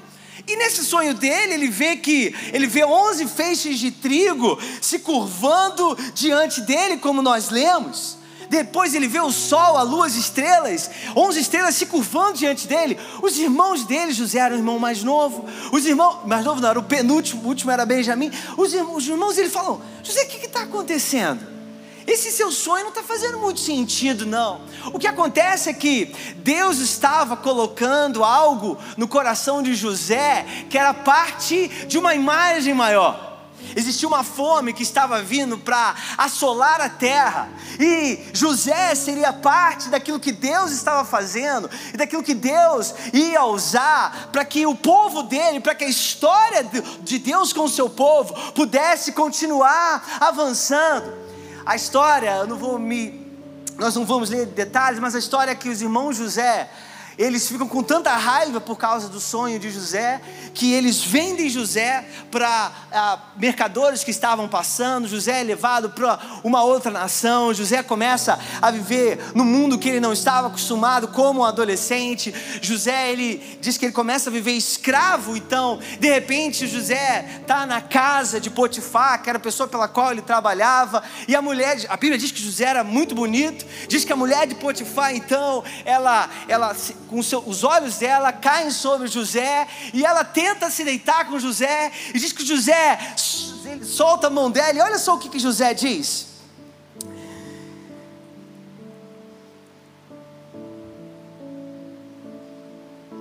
E 0.46 0.56
nesse 0.56 0.84
sonho 0.84 1.14
dele, 1.14 1.54
ele 1.54 1.68
vê 1.68 1.96
que 1.96 2.34
ele 2.52 2.66
vê 2.66 2.84
11 2.84 3.26
feixes 3.28 3.78
de 3.78 3.90
trigo 3.90 4.58
se 4.80 4.98
curvando 4.98 5.96
diante 6.14 6.60
dele, 6.62 6.96
como 6.96 7.22
nós 7.22 7.50
lemos. 7.50 8.18
Depois 8.50 8.94
ele 8.94 9.08
vê 9.08 9.20
o 9.20 9.30
sol, 9.30 9.78
a 9.78 9.82
lua, 9.82 10.06
as 10.06 10.14
estrelas, 10.14 10.90
11 11.16 11.40
estrelas 11.40 11.74
se 11.74 11.86
curvando 11.86 12.36
diante 12.36 12.66
dele. 12.66 12.98
Os 13.22 13.38
irmãos 13.38 13.84
dele, 13.84 14.12
José 14.12 14.40
era 14.40 14.54
o 14.54 14.58
irmão 14.58 14.78
mais 14.78 15.02
novo. 15.02 15.46
Os 15.72 15.86
irmãos, 15.86 16.26
mais 16.26 16.44
novo 16.44 16.60
não, 16.60 16.68
era 16.68 16.78
o 16.78 16.82
penúltimo, 16.82 17.42
o 17.44 17.46
último 17.46 17.70
era 17.70 17.86
Benjamim. 17.86 18.30
Os 18.58 18.74
irmãos, 18.74 19.08
os 19.08 19.38
ele 19.38 19.48
falam: 19.48 19.80
José, 20.02 20.24
o 20.24 20.26
que 20.26 20.44
está 20.44 20.64
acontecendo? 20.64 21.51
Esse 22.06 22.32
seu 22.32 22.50
sonho 22.50 22.84
não 22.84 22.90
está 22.90 23.02
fazendo 23.02 23.38
muito 23.38 23.60
sentido, 23.60 24.26
não. 24.26 24.60
O 24.92 24.98
que 24.98 25.06
acontece 25.06 25.70
é 25.70 25.74
que 25.74 26.14
Deus 26.36 26.78
estava 26.78 27.36
colocando 27.36 28.24
algo 28.24 28.78
no 28.96 29.06
coração 29.06 29.62
de 29.62 29.74
José 29.74 30.44
que 30.68 30.78
era 30.78 30.92
parte 30.92 31.68
de 31.86 31.98
uma 31.98 32.14
imagem 32.14 32.74
maior. 32.74 33.32
Existia 33.76 34.08
uma 34.08 34.24
fome 34.24 34.72
que 34.72 34.82
estava 34.82 35.22
vindo 35.22 35.56
para 35.56 35.94
assolar 36.18 36.80
a 36.80 36.88
terra, 36.88 37.48
e 37.78 38.18
José 38.32 38.94
seria 38.94 39.32
parte 39.32 39.88
daquilo 39.88 40.20
que 40.20 40.32
Deus 40.32 40.72
estava 40.72 41.04
fazendo 41.04 41.70
e 41.92 41.96
daquilo 41.96 42.22
que 42.22 42.34
Deus 42.34 42.92
ia 43.12 43.44
usar 43.44 44.30
para 44.32 44.44
que 44.44 44.66
o 44.66 44.74
povo 44.74 45.22
dele, 45.22 45.60
para 45.60 45.74
que 45.74 45.84
a 45.84 45.88
história 45.88 46.64
de 47.02 47.18
Deus 47.18 47.52
com 47.52 47.64
o 47.64 47.68
seu 47.68 47.88
povo 47.88 48.34
pudesse 48.52 49.12
continuar 49.12 50.18
avançando. 50.20 51.21
A 51.64 51.76
história, 51.76 52.36
eu 52.36 52.46
não 52.46 52.56
vou 52.56 52.78
me. 52.78 53.30
Nós 53.78 53.94
não 53.94 54.04
vamos 54.04 54.30
ler 54.30 54.46
detalhes, 54.46 55.00
mas 55.00 55.14
a 55.14 55.18
história 55.18 55.50
é 55.50 55.54
que 55.54 55.68
os 55.68 55.80
irmãos 55.80 56.16
José 56.16 56.68
eles 57.18 57.46
ficam 57.48 57.68
com 57.68 57.82
tanta 57.82 58.14
raiva 58.16 58.60
por 58.60 58.76
causa 58.76 59.08
do 59.08 59.20
sonho 59.20 59.58
de 59.58 59.70
José, 59.70 60.20
que 60.54 60.72
eles 60.72 61.02
vendem 61.02 61.48
José 61.48 62.04
para 62.30 62.72
ah, 62.92 63.18
mercadores 63.36 64.02
que 64.02 64.10
estavam 64.10 64.48
passando. 64.48 65.08
José 65.08 65.40
é 65.40 65.44
levado 65.44 65.90
para 65.90 66.18
uma 66.42 66.62
outra 66.62 66.90
nação. 66.90 67.52
José 67.52 67.82
começa 67.82 68.38
a 68.60 68.70
viver 68.70 69.32
no 69.34 69.44
mundo 69.44 69.78
que 69.78 69.88
ele 69.88 70.00
não 70.00 70.12
estava 70.12 70.48
acostumado 70.48 71.08
como 71.08 71.40
um 71.40 71.44
adolescente. 71.44 72.34
José, 72.60 73.12
ele 73.12 73.58
diz 73.60 73.76
que 73.76 73.86
ele 73.86 73.92
começa 73.92 74.30
a 74.30 74.32
viver 74.32 74.52
escravo. 74.52 75.36
Então, 75.36 75.78
de 76.00 76.08
repente, 76.08 76.66
José 76.66 77.40
está 77.40 77.66
na 77.66 77.80
casa 77.80 78.40
de 78.40 78.50
Potifar, 78.50 79.22
que 79.22 79.28
era 79.28 79.38
a 79.38 79.40
pessoa 79.40 79.68
pela 79.68 79.88
qual 79.88 80.12
ele 80.12 80.22
trabalhava. 80.22 81.02
E 81.28 81.36
a 81.36 81.42
mulher, 81.42 81.84
a 81.88 81.96
Bíblia 81.96 82.18
diz 82.18 82.32
que 82.32 82.42
José 82.42 82.64
era 82.64 82.84
muito 82.84 83.14
bonito. 83.14 83.66
Diz 83.88 84.04
que 84.04 84.12
a 84.12 84.16
mulher 84.16 84.46
de 84.46 84.54
Potifar, 84.54 85.14
então, 85.14 85.62
ela, 85.84 86.28
ela 86.48 86.74
seu, 87.20 87.42
os 87.44 87.64
olhos 87.64 87.98
dela 87.98 88.32
caem 88.32 88.70
sobre 88.70 89.08
José 89.08 89.66
e 89.92 90.06
ela 90.06 90.22
tenta 90.22 90.70
se 90.70 90.84
deitar 90.84 91.26
com 91.26 91.40
José 91.40 91.90
e 92.14 92.18
diz 92.20 92.30
que 92.30 92.46
José 92.46 92.96
solta 93.82 94.28
a 94.28 94.30
mão 94.30 94.48
dela 94.48 94.78
e 94.78 94.80
olha 94.80 94.98
só 94.98 95.16
o 95.16 95.18
que, 95.18 95.28
que 95.28 95.40
José 95.40 95.74
diz. 95.74 96.30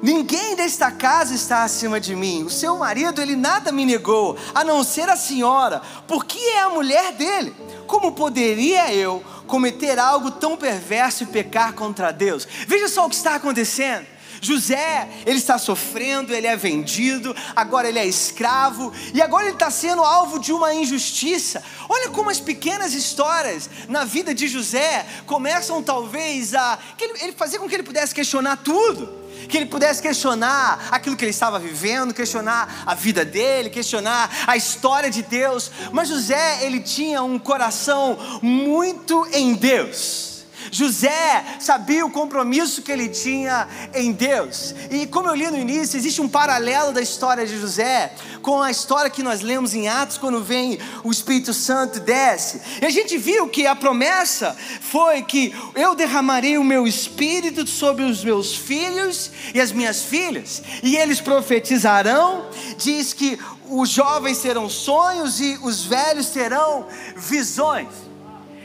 Ninguém 0.01 0.55
desta 0.55 0.89
casa 0.89 1.35
está 1.35 1.63
acima 1.63 1.99
de 1.99 2.15
mim. 2.15 2.43
O 2.43 2.49
seu 2.49 2.75
marido, 2.77 3.21
ele 3.21 3.35
nada 3.35 3.71
me 3.71 3.85
negou, 3.85 4.35
a 4.53 4.63
não 4.63 4.83
ser 4.83 5.07
a 5.09 5.15
senhora, 5.15 5.81
porque 6.07 6.39
é 6.39 6.61
a 6.61 6.69
mulher 6.69 7.13
dele. 7.13 7.55
Como 7.81 8.11
poderia 8.11 8.93
eu 8.93 9.23
cometer 9.47 9.99
algo 9.99 10.31
tão 10.31 10.55
perverso 10.55 11.23
e 11.23 11.27
pecar 11.27 11.73
contra 11.73 12.11
Deus? 12.11 12.47
Veja 12.67 12.87
só 12.87 13.05
o 13.05 13.09
que 13.09 13.15
está 13.15 13.35
acontecendo. 13.35 14.05
José, 14.41 15.07
ele 15.23 15.37
está 15.37 15.59
sofrendo, 15.59 16.33
ele 16.33 16.47
é 16.47 16.57
vendido, 16.57 17.35
agora 17.55 17.87
ele 17.87 17.99
é 17.99 18.05
escravo 18.07 18.91
e 19.13 19.21
agora 19.21 19.45
ele 19.45 19.53
está 19.53 19.69
sendo 19.69 20.03
alvo 20.03 20.39
de 20.39 20.51
uma 20.51 20.73
injustiça. 20.73 21.63
Olha 21.87 22.09
como 22.09 22.31
as 22.31 22.39
pequenas 22.39 22.93
histórias 22.95 23.69
na 23.87 24.03
vida 24.03 24.33
de 24.33 24.47
José 24.47 25.05
começam 25.27 25.83
talvez 25.83 26.55
a 26.55 26.79
ele 27.21 27.33
fazer 27.33 27.59
com 27.59 27.69
que 27.69 27.75
ele 27.75 27.83
pudesse 27.83 28.15
questionar 28.15 28.57
tudo 28.57 29.21
que 29.49 29.57
ele 29.57 29.65
pudesse 29.65 30.01
questionar 30.01 30.87
aquilo 30.91 31.15
que 31.15 31.25
ele 31.25 31.31
estava 31.31 31.59
vivendo, 31.59 32.13
questionar 32.13 32.83
a 32.85 32.93
vida 32.93 33.25
dele, 33.25 33.69
questionar 33.69 34.29
a 34.47 34.55
história 34.55 35.09
de 35.09 35.23
Deus. 35.23 35.71
Mas 35.91 36.09
José, 36.09 36.63
ele 36.63 36.79
tinha 36.79 37.23
um 37.23 37.39
coração 37.39 38.17
muito 38.41 39.27
em 39.33 39.53
Deus. 39.55 40.30
José 40.71 41.43
sabia 41.59 42.05
o 42.05 42.09
compromisso 42.09 42.81
que 42.81 42.91
ele 42.91 43.09
tinha 43.09 43.67
em 43.93 44.13
Deus. 44.13 44.73
E 44.89 45.05
como 45.05 45.27
eu 45.27 45.35
li 45.35 45.51
no 45.51 45.57
início, 45.57 45.97
existe 45.97 46.21
um 46.21 46.29
paralelo 46.29 46.93
da 46.93 47.01
história 47.01 47.45
de 47.45 47.59
José 47.59 48.13
com 48.41 48.61
a 48.61 48.71
história 48.71 49.09
que 49.09 49.21
nós 49.21 49.41
lemos 49.41 49.73
em 49.73 49.89
Atos 49.89 50.17
quando 50.17 50.41
vem 50.43 50.79
o 51.03 51.11
Espírito 51.11 51.53
Santo 51.53 51.99
desce. 51.99 52.61
E 52.81 52.85
a 52.85 52.89
gente 52.89 53.17
viu 53.17 53.49
que 53.49 53.67
a 53.67 53.75
promessa 53.75 54.55
foi 54.79 55.21
que 55.21 55.53
eu 55.75 55.93
derramarei 55.93 56.57
o 56.57 56.63
meu 56.63 56.87
espírito 56.87 57.67
sobre 57.67 58.03
os 58.03 58.23
meus 58.23 58.55
filhos 58.55 59.29
e 59.53 59.59
as 59.59 59.71
minhas 59.71 60.01
filhas, 60.01 60.63
e 60.81 60.95
eles 60.95 61.19
profetizarão. 61.19 62.45
Diz 62.77 63.13
que 63.13 63.37
os 63.69 63.89
jovens 63.89 64.39
terão 64.39 64.69
sonhos 64.69 65.39
e 65.39 65.59
os 65.61 65.85
velhos 65.85 66.27
terão 66.27 66.85
visões. 67.15 67.89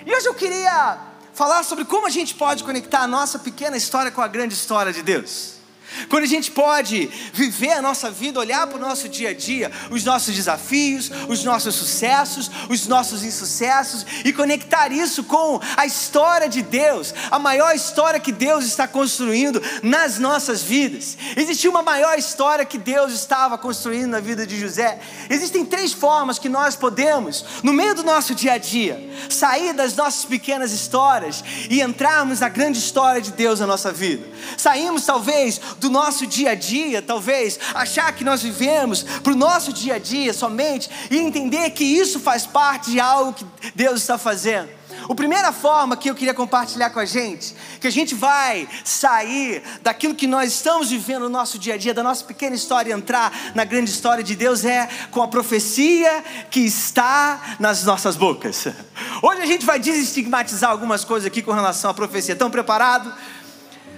E 0.05 0.15
hoje 0.15 0.27
eu 0.27 0.35
queria 0.35 0.99
falar 1.37 1.63
sobre 1.65 1.85
como 1.85 2.07
a 2.07 2.11
gente 2.11 2.35
pode 2.35 2.65
conectar 2.65 3.01
a 3.01 3.07
nossa 3.07 3.39
pequena 3.39 3.77
história 3.77 4.11
com 4.11 4.23
a 4.23 4.27
grande 4.27 4.55
história 4.55 4.91
de 4.91 5.03
Deus. 5.03 5.56
Quando 6.09 6.25
a 6.25 6.29
gente 6.29 6.51
pode 6.51 7.11
viver 7.33 7.73
a 7.73 7.83
nossa 7.83 8.11
vida, 8.11 8.41
olhar 8.41 8.67
para 8.67 8.77
o 8.77 8.81
nosso 8.81 9.09
dia 9.09 9.31
a 9.31 9.35
dia, 9.35 9.71
os 9.91 10.05
nossos 10.05 10.35
desafios, 10.35 11.11
os 11.29 11.45
nossos 11.45 11.75
sucessos, 11.75 12.51
os 12.69 12.87
nossos 12.87 13.25
insucessos 13.25 14.07
e 14.25 14.33
conectar 14.33 14.93
isso 14.93 15.25
com 15.25 15.61
a 15.77 15.87
história 15.87 16.49
de 16.49 16.63
Deus, 16.63 17.15
a 17.31 17.39
maior 17.39 17.75
história 17.75 18.21
que 18.21 18.33
Deus 18.33 18.65
está 18.65 18.87
construindo 18.87 19.63
nas 19.83 20.19
nossas 20.19 20.63
vidas. 20.63 21.17
Existiu 21.37 21.71
uma 21.71 21.83
maior 21.83 22.19
história 22.19 22.65
que 22.65 22.79
Deus 22.79 23.13
estava 23.13 23.59
construindo 23.59 24.11
na 24.11 24.21
vida 24.21 24.47
de 24.47 24.59
José. 24.59 24.99
Existem 25.29 25.65
três 25.65 25.93
formas 25.93 26.39
que 26.39 26.49
nós 26.49 26.77
podemos, 26.77 27.45
no 27.63 27.73
meio 27.73 27.95
do 27.95 28.05
nosso 28.05 28.35
dia 28.35 28.53
a 28.53 28.59
dia, 28.59 28.99
sair 29.29 29.73
das 29.73 29.95
nossas 29.95 30.25
pequenas 30.25 30.73
histórias 30.73 31.43
e 31.69 31.81
entrarmos 31.81 32.41
na 32.41 32.49
grande 32.49 32.79
história 32.79 33.21
de 33.21 33.33
Deus 33.33 33.61
na 33.61 33.67
nossa 33.67 33.93
vida. 33.93 34.27
Saímos 34.57 35.05
talvez 35.05 35.61
do 35.87 35.91
nosso 35.91 36.27
dia 36.27 36.51
a 36.51 36.55
dia, 36.55 37.01
talvez, 37.01 37.59
achar 37.75 38.13
que 38.13 38.25
nós 38.25 38.43
vivemos 38.43 39.03
para 39.03 39.33
o 39.33 39.37
nosso 39.37 39.73
dia 39.73 39.95
a 39.95 39.99
dia 39.99 40.33
somente 40.33 40.91
e 41.11 41.19
entender 41.19 41.71
que 41.71 41.85
isso 41.85 42.19
faz 42.19 42.45
parte 42.45 42.91
de 42.91 43.01
algo 43.01 43.33
que 43.33 43.47
Deus 43.75 44.01
está 44.01 44.19
fazendo. 44.19 44.69
A 45.09 45.15
primeira 45.15 45.53
forma 45.53 45.97
que 45.97 46.11
eu 46.11 46.15
queria 46.15 46.35
compartilhar 46.35 46.91
com 46.91 46.99
a 46.99 47.05
gente, 47.05 47.55
que 47.81 47.87
a 47.87 47.91
gente 47.91 48.15
vai 48.15 48.69
sair 48.85 49.63
daquilo 49.81 50.15
que 50.15 50.27
nós 50.27 50.53
estamos 50.53 50.91
vivendo 50.91 51.23
no 51.23 51.29
nosso 51.29 51.59
dia 51.59 51.75
a 51.75 51.77
dia, 51.77 51.95
da 51.95 52.03
nossa 52.03 52.25
pequena 52.25 52.57
história 52.57 52.91
e 52.91 52.93
entrar 52.93 53.33
na 53.55 53.65
grande 53.65 53.91
história 53.91 54.25
de 54.25 54.35
Deus 54.35 54.65
é 54.65 54.89
com 55.13 55.23
a 55.23 55.29
profecia 55.29 56.25
que 56.51 56.61
está 56.61 57.57
nas 57.61 57.85
nossas 57.85 58.17
bocas. 58.17 58.67
Hoje 59.23 59.43
a 59.43 59.47
gente 59.47 59.65
vai 59.65 59.79
desestigmatizar 59.79 60.71
algumas 60.71 61.05
coisas 61.05 61.27
aqui 61.27 61.43
com 61.43 61.53
relação 61.53 61.91
à 61.91 61.95
profecia. 61.95 62.33
Estão 62.33 62.51
preparados? 62.51 63.13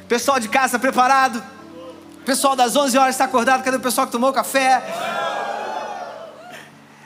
Pessoal 0.09 0.38
de 0.38 0.49
casa, 0.49 0.78
preparado? 0.78 1.58
Pessoal 2.29 2.55
das 2.55 2.77
11 2.77 2.99
horas 2.99 3.15
está 3.15 3.25
acordado, 3.25 3.65
cadê 3.65 3.79
o 3.79 3.81
pessoal 3.81 4.07
que 4.07 4.13
tomou 4.13 4.31
café? 4.35 4.83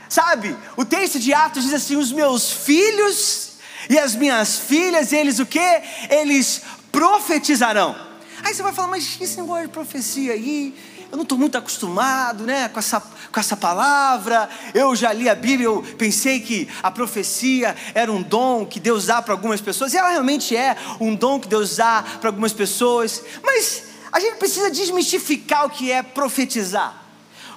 Sabe, 0.08 0.56
o 0.76 0.84
texto 0.84 1.20
de 1.20 1.32
Atos 1.32 1.62
diz 1.62 1.72
assim: 1.72 1.94
os 1.94 2.10
meus 2.10 2.50
filhos 2.50 3.52
e 3.88 4.00
as 4.00 4.16
minhas 4.16 4.58
filhas, 4.58 5.12
eles 5.12 5.38
o 5.38 5.46
que? 5.46 5.82
Eles 6.10 6.62
profetizarão. 6.90 7.94
Aí 8.42 8.52
você 8.52 8.64
vai 8.64 8.72
falar, 8.72 8.88
mas 8.88 9.16
esse 9.20 9.40
negócio 9.40 9.68
de 9.68 9.72
profecia 9.72 10.32
aí, 10.32 10.74
eu 11.08 11.16
não 11.16 11.22
estou 11.22 11.38
muito 11.38 11.56
acostumado 11.56 12.42
né, 12.42 12.68
com, 12.68 12.80
essa, 12.80 13.00
com 13.00 13.38
essa 13.38 13.56
palavra. 13.56 14.48
Eu 14.74 14.96
já 14.96 15.12
li 15.12 15.28
a 15.28 15.36
Bíblia, 15.36 15.66
eu 15.66 15.84
pensei 15.96 16.40
que 16.40 16.68
a 16.82 16.90
profecia 16.90 17.76
era 17.94 18.10
um 18.10 18.20
dom 18.20 18.66
que 18.66 18.80
Deus 18.80 19.06
dá 19.06 19.22
para 19.22 19.34
algumas 19.34 19.60
pessoas, 19.60 19.94
e 19.94 19.96
ela 19.96 20.10
realmente 20.10 20.56
é 20.56 20.76
um 21.00 21.14
dom 21.14 21.38
que 21.38 21.46
Deus 21.46 21.76
dá 21.76 22.04
para 22.20 22.28
algumas 22.28 22.52
pessoas, 22.52 23.22
mas 23.44 23.91
a 24.12 24.20
gente 24.20 24.36
precisa 24.36 24.70
desmistificar 24.70 25.66
o 25.66 25.70
que 25.70 25.90
é 25.90 26.02
profetizar. 26.02 27.02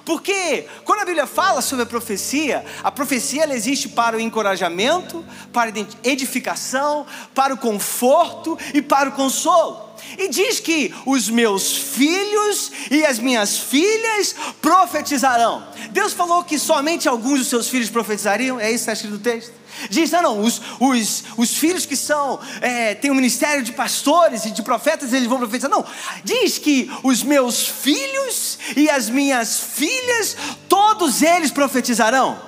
Porque 0.06 0.66
quando 0.84 1.00
a 1.00 1.04
Bíblia 1.04 1.26
fala 1.26 1.60
sobre 1.60 1.82
a 1.82 1.86
profecia, 1.86 2.64
a 2.82 2.90
profecia 2.90 3.42
ela 3.42 3.54
existe 3.54 3.88
para 3.88 4.16
o 4.16 4.20
encorajamento, 4.20 5.24
para 5.52 5.70
a 5.70 6.08
edificação, 6.08 7.04
para 7.34 7.52
o 7.52 7.58
conforto 7.58 8.56
e 8.72 8.80
para 8.80 9.10
o 9.10 9.12
consolo. 9.12 9.85
E 10.18 10.28
diz 10.28 10.60
que 10.60 10.94
os 11.04 11.28
meus 11.28 11.76
filhos 11.76 12.72
e 12.90 13.04
as 13.04 13.18
minhas 13.18 13.58
filhas 13.58 14.34
profetizarão. 14.60 15.66
Deus 15.90 16.12
falou 16.12 16.44
que 16.44 16.58
somente 16.58 17.08
alguns 17.08 17.40
dos 17.40 17.48
seus 17.48 17.68
filhos 17.68 17.90
profetizariam, 17.90 18.58
é 18.58 18.70
isso 18.70 18.84
que 18.84 18.90
está 18.90 18.92
escrito 18.92 19.12
no 19.12 19.18
texto? 19.18 19.52
Diz, 19.90 20.10
não, 20.10 20.22
não, 20.22 20.40
os, 20.42 20.60
os, 20.80 21.24
os 21.36 21.56
filhos 21.56 21.84
que 21.84 21.96
são, 21.96 22.40
é, 22.60 22.94
têm 22.94 23.10
o 23.10 23.12
um 23.12 23.16
ministério 23.16 23.62
de 23.62 23.72
pastores 23.72 24.46
e 24.46 24.50
de 24.50 24.62
profetas, 24.62 25.12
eles 25.12 25.28
vão 25.28 25.38
profetizar. 25.38 25.70
Não, 25.70 25.84
diz 26.24 26.58
que 26.58 26.90
os 27.02 27.22
meus 27.22 27.68
filhos 27.68 28.58
e 28.74 28.88
as 28.88 29.10
minhas 29.10 29.60
filhas, 29.60 30.36
todos 30.68 31.22
eles 31.22 31.50
profetizarão. 31.50 32.45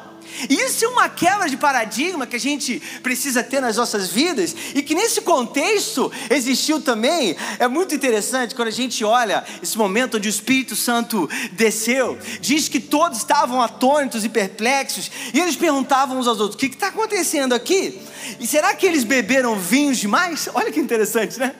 Isso 0.48 0.84
é 0.84 0.88
uma 0.88 1.08
quebra 1.08 1.48
de 1.48 1.56
paradigma 1.56 2.26
que 2.26 2.36
a 2.36 2.40
gente 2.40 2.80
precisa 3.02 3.42
ter 3.42 3.60
nas 3.60 3.76
nossas 3.76 4.08
vidas 4.10 4.54
e 4.74 4.82
que 4.82 4.94
nesse 4.94 5.20
contexto 5.20 6.10
existiu 6.30 6.80
também. 6.80 7.36
É 7.58 7.68
muito 7.68 7.94
interessante 7.94 8.54
quando 8.54 8.68
a 8.68 8.72
gente 8.72 9.04
olha 9.04 9.44
esse 9.62 9.76
momento 9.76 10.16
onde 10.16 10.28
o 10.28 10.30
Espírito 10.30 10.76
Santo 10.76 11.28
desceu. 11.52 12.18
Diz 12.40 12.68
que 12.68 12.80
todos 12.80 13.18
estavam 13.18 13.60
atônitos 13.62 14.24
e 14.24 14.28
perplexos 14.28 15.10
e 15.32 15.40
eles 15.40 15.56
perguntavam 15.56 16.18
uns 16.18 16.26
aos 16.26 16.40
outros: 16.40 16.54
o 16.54 16.58
que 16.58 16.66
está 16.66 16.88
acontecendo 16.88 17.54
aqui? 17.54 18.00
E 18.40 18.46
será 18.46 18.74
que 18.74 18.86
eles 18.86 19.04
beberam 19.04 19.58
vinhos 19.58 19.98
demais? 19.98 20.48
Olha 20.54 20.70
que 20.70 20.80
interessante, 20.80 21.38
né? 21.38 21.54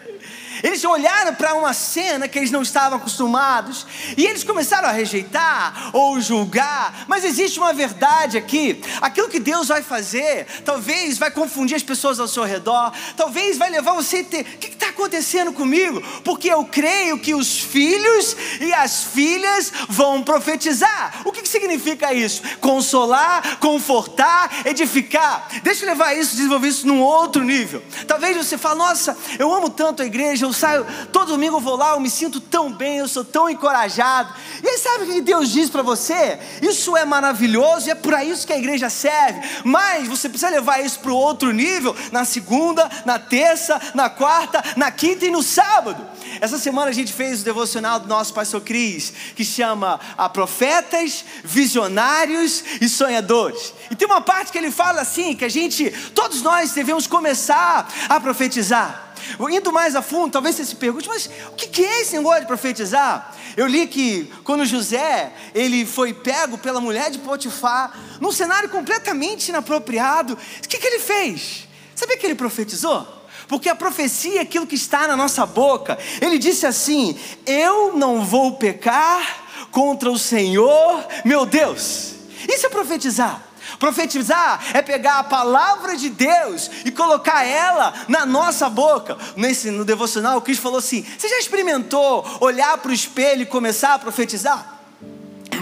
Eles 0.62 0.84
olharam 0.84 1.34
para 1.34 1.54
uma 1.54 1.72
cena 1.72 2.28
que 2.28 2.38
eles 2.38 2.50
não 2.50 2.62
estavam 2.62 2.98
acostumados 2.98 3.86
e 4.16 4.26
eles 4.26 4.44
começaram 4.44 4.88
a 4.88 4.92
rejeitar 4.92 5.90
ou 5.92 6.20
julgar. 6.20 7.04
Mas 7.06 7.24
existe 7.24 7.58
uma 7.58 7.72
verdade 7.72 8.36
aqui: 8.36 8.80
aquilo 9.00 9.28
que 9.28 9.40
Deus 9.40 9.68
vai 9.68 9.82
fazer, 9.82 10.46
talvez 10.64 11.18
vai 11.18 11.30
confundir 11.30 11.76
as 11.76 11.82
pessoas 11.82 12.18
ao 12.18 12.28
seu 12.28 12.44
redor, 12.44 12.92
talvez 13.16 13.56
vai 13.56 13.70
levar 13.70 13.92
você 13.92 14.18
a 14.18 14.24
ter: 14.24 14.40
o 14.40 14.58
que 14.58 14.68
está 14.68 14.88
acontecendo 14.88 15.52
comigo? 15.52 16.00
Porque 16.24 16.48
eu 16.48 16.64
creio 16.64 17.18
que 17.18 17.34
os 17.34 17.60
filhos 17.60 18.36
e 18.60 18.72
as 18.72 19.04
filhas 19.04 19.72
vão 19.88 20.22
profetizar. 20.22 21.22
O 21.24 21.32
que, 21.32 21.48
significa 21.48 22.12
isso? 22.12 22.42
Consolar, 22.60 23.58
confortar, 23.58 24.66
edificar. 24.66 25.48
Deixa 25.62 25.84
eu 25.84 25.88
levar 25.88 26.14
isso, 26.14 26.36
desenvolver 26.36 26.68
isso 26.68 26.86
num 26.86 27.00
outro 27.00 27.42
nível. 27.42 27.82
Talvez 28.06 28.36
você 28.36 28.58
fale: 28.58 28.78
nossa, 28.78 29.16
eu 29.38 29.52
amo 29.54 29.70
tanto 29.70 30.02
a 30.02 30.06
igreja 30.06 30.47
eu 30.48 30.52
saio, 30.52 30.86
todo 31.12 31.32
domingo 31.32 31.56
eu 31.56 31.60
vou 31.60 31.76
lá, 31.76 31.92
eu 31.92 32.00
me 32.00 32.10
sinto 32.10 32.40
tão 32.40 32.72
bem, 32.72 32.98
eu 32.98 33.08
sou 33.08 33.24
tão 33.24 33.48
encorajado. 33.48 34.32
E 34.62 34.68
aí 34.68 34.78
sabe 34.78 35.04
o 35.04 35.06
que 35.06 35.20
Deus 35.20 35.50
diz 35.50 35.70
para 35.70 35.82
você? 35.82 36.38
Isso 36.62 36.96
é 36.96 37.04
maravilhoso 37.04 37.88
e 37.88 37.90
é 37.90 37.94
para 37.94 38.24
isso 38.24 38.46
que 38.46 38.52
a 38.52 38.58
igreja 38.58 38.90
serve. 38.90 39.40
Mas 39.64 40.08
você 40.08 40.28
precisa 40.28 40.50
levar 40.50 40.84
isso 40.84 40.98
para 41.00 41.12
outro 41.12 41.52
nível, 41.52 41.94
na 42.10 42.24
segunda, 42.24 42.88
na 43.04 43.18
terça, 43.18 43.80
na 43.94 44.08
quarta, 44.08 44.62
na 44.76 44.90
quinta 44.90 45.26
e 45.26 45.30
no 45.30 45.42
sábado. 45.42 46.04
Essa 46.40 46.58
semana 46.58 46.90
a 46.90 46.94
gente 46.94 47.12
fez 47.12 47.40
o 47.40 47.44
devocional 47.44 48.00
do 48.00 48.08
nosso 48.08 48.32
pastor 48.32 48.60
Cris, 48.60 49.12
que 49.34 49.44
chama 49.44 50.00
a 50.16 50.28
profetas, 50.28 51.24
visionários 51.44 52.64
e 52.80 52.88
sonhadores. 52.88 53.74
E 53.90 53.96
tem 53.96 54.06
uma 54.06 54.20
parte 54.20 54.52
que 54.52 54.58
ele 54.58 54.70
fala 54.70 55.02
assim, 55.02 55.34
que 55.34 55.44
a 55.44 55.48
gente, 55.48 55.90
todos 56.14 56.42
nós 56.42 56.72
devemos 56.72 57.06
começar 57.06 57.88
a 58.08 58.20
profetizar. 58.20 59.07
Indo 59.50 59.72
mais 59.72 59.94
a 59.94 60.02
fundo, 60.02 60.32
talvez 60.32 60.56
você 60.56 60.64
se 60.64 60.76
pergunte, 60.76 61.08
mas 61.08 61.28
o 61.48 61.52
que 61.52 61.84
é 61.84 62.00
esse 62.02 62.16
negócio 62.16 62.42
de 62.42 62.46
profetizar? 62.46 63.34
Eu 63.56 63.66
li 63.66 63.86
que 63.86 64.32
quando 64.44 64.64
José 64.64 65.32
ele 65.54 65.84
foi 65.84 66.14
pego 66.14 66.58
pela 66.58 66.80
mulher 66.80 67.10
de 67.10 67.18
Potifar, 67.18 67.98
num 68.20 68.32
cenário 68.32 68.68
completamente 68.68 69.48
inapropriado, 69.48 70.34
o 70.34 70.68
que, 70.68 70.78
que 70.78 70.86
ele 70.86 71.00
fez? 71.00 71.68
Sabe 71.94 72.14
o 72.14 72.18
que 72.18 72.26
ele 72.26 72.34
profetizou? 72.34 73.06
Porque 73.48 73.68
a 73.68 73.74
profecia 73.74 74.38
é 74.38 74.42
aquilo 74.42 74.66
que 74.66 74.74
está 74.74 75.08
na 75.08 75.16
nossa 75.16 75.46
boca. 75.46 75.98
Ele 76.20 76.38
disse 76.38 76.66
assim: 76.66 77.18
Eu 77.46 77.96
não 77.96 78.24
vou 78.24 78.56
pecar 78.56 79.46
contra 79.70 80.10
o 80.10 80.18
Senhor, 80.18 81.04
meu 81.24 81.46
Deus. 81.46 82.14
Isso 82.48 82.66
é 82.66 82.68
profetizar. 82.68 83.47
Profetizar 83.78 84.60
é 84.74 84.82
pegar 84.82 85.18
a 85.18 85.24
palavra 85.24 85.96
de 85.96 86.10
Deus 86.10 86.70
e 86.84 86.90
colocar 86.90 87.44
ela 87.44 87.94
na 88.08 88.26
nossa 88.26 88.68
boca. 88.68 89.16
Nesse, 89.36 89.70
no 89.70 89.84
devocional, 89.84 90.38
o 90.38 90.42
Cristo 90.42 90.62
falou 90.62 90.78
assim: 90.78 91.06
Você 91.16 91.28
já 91.28 91.38
experimentou 91.38 92.26
olhar 92.40 92.78
para 92.78 92.90
o 92.90 92.94
espelho 92.94 93.42
e 93.42 93.46
começar 93.46 93.94
a 93.94 93.98
profetizar? 93.98 94.77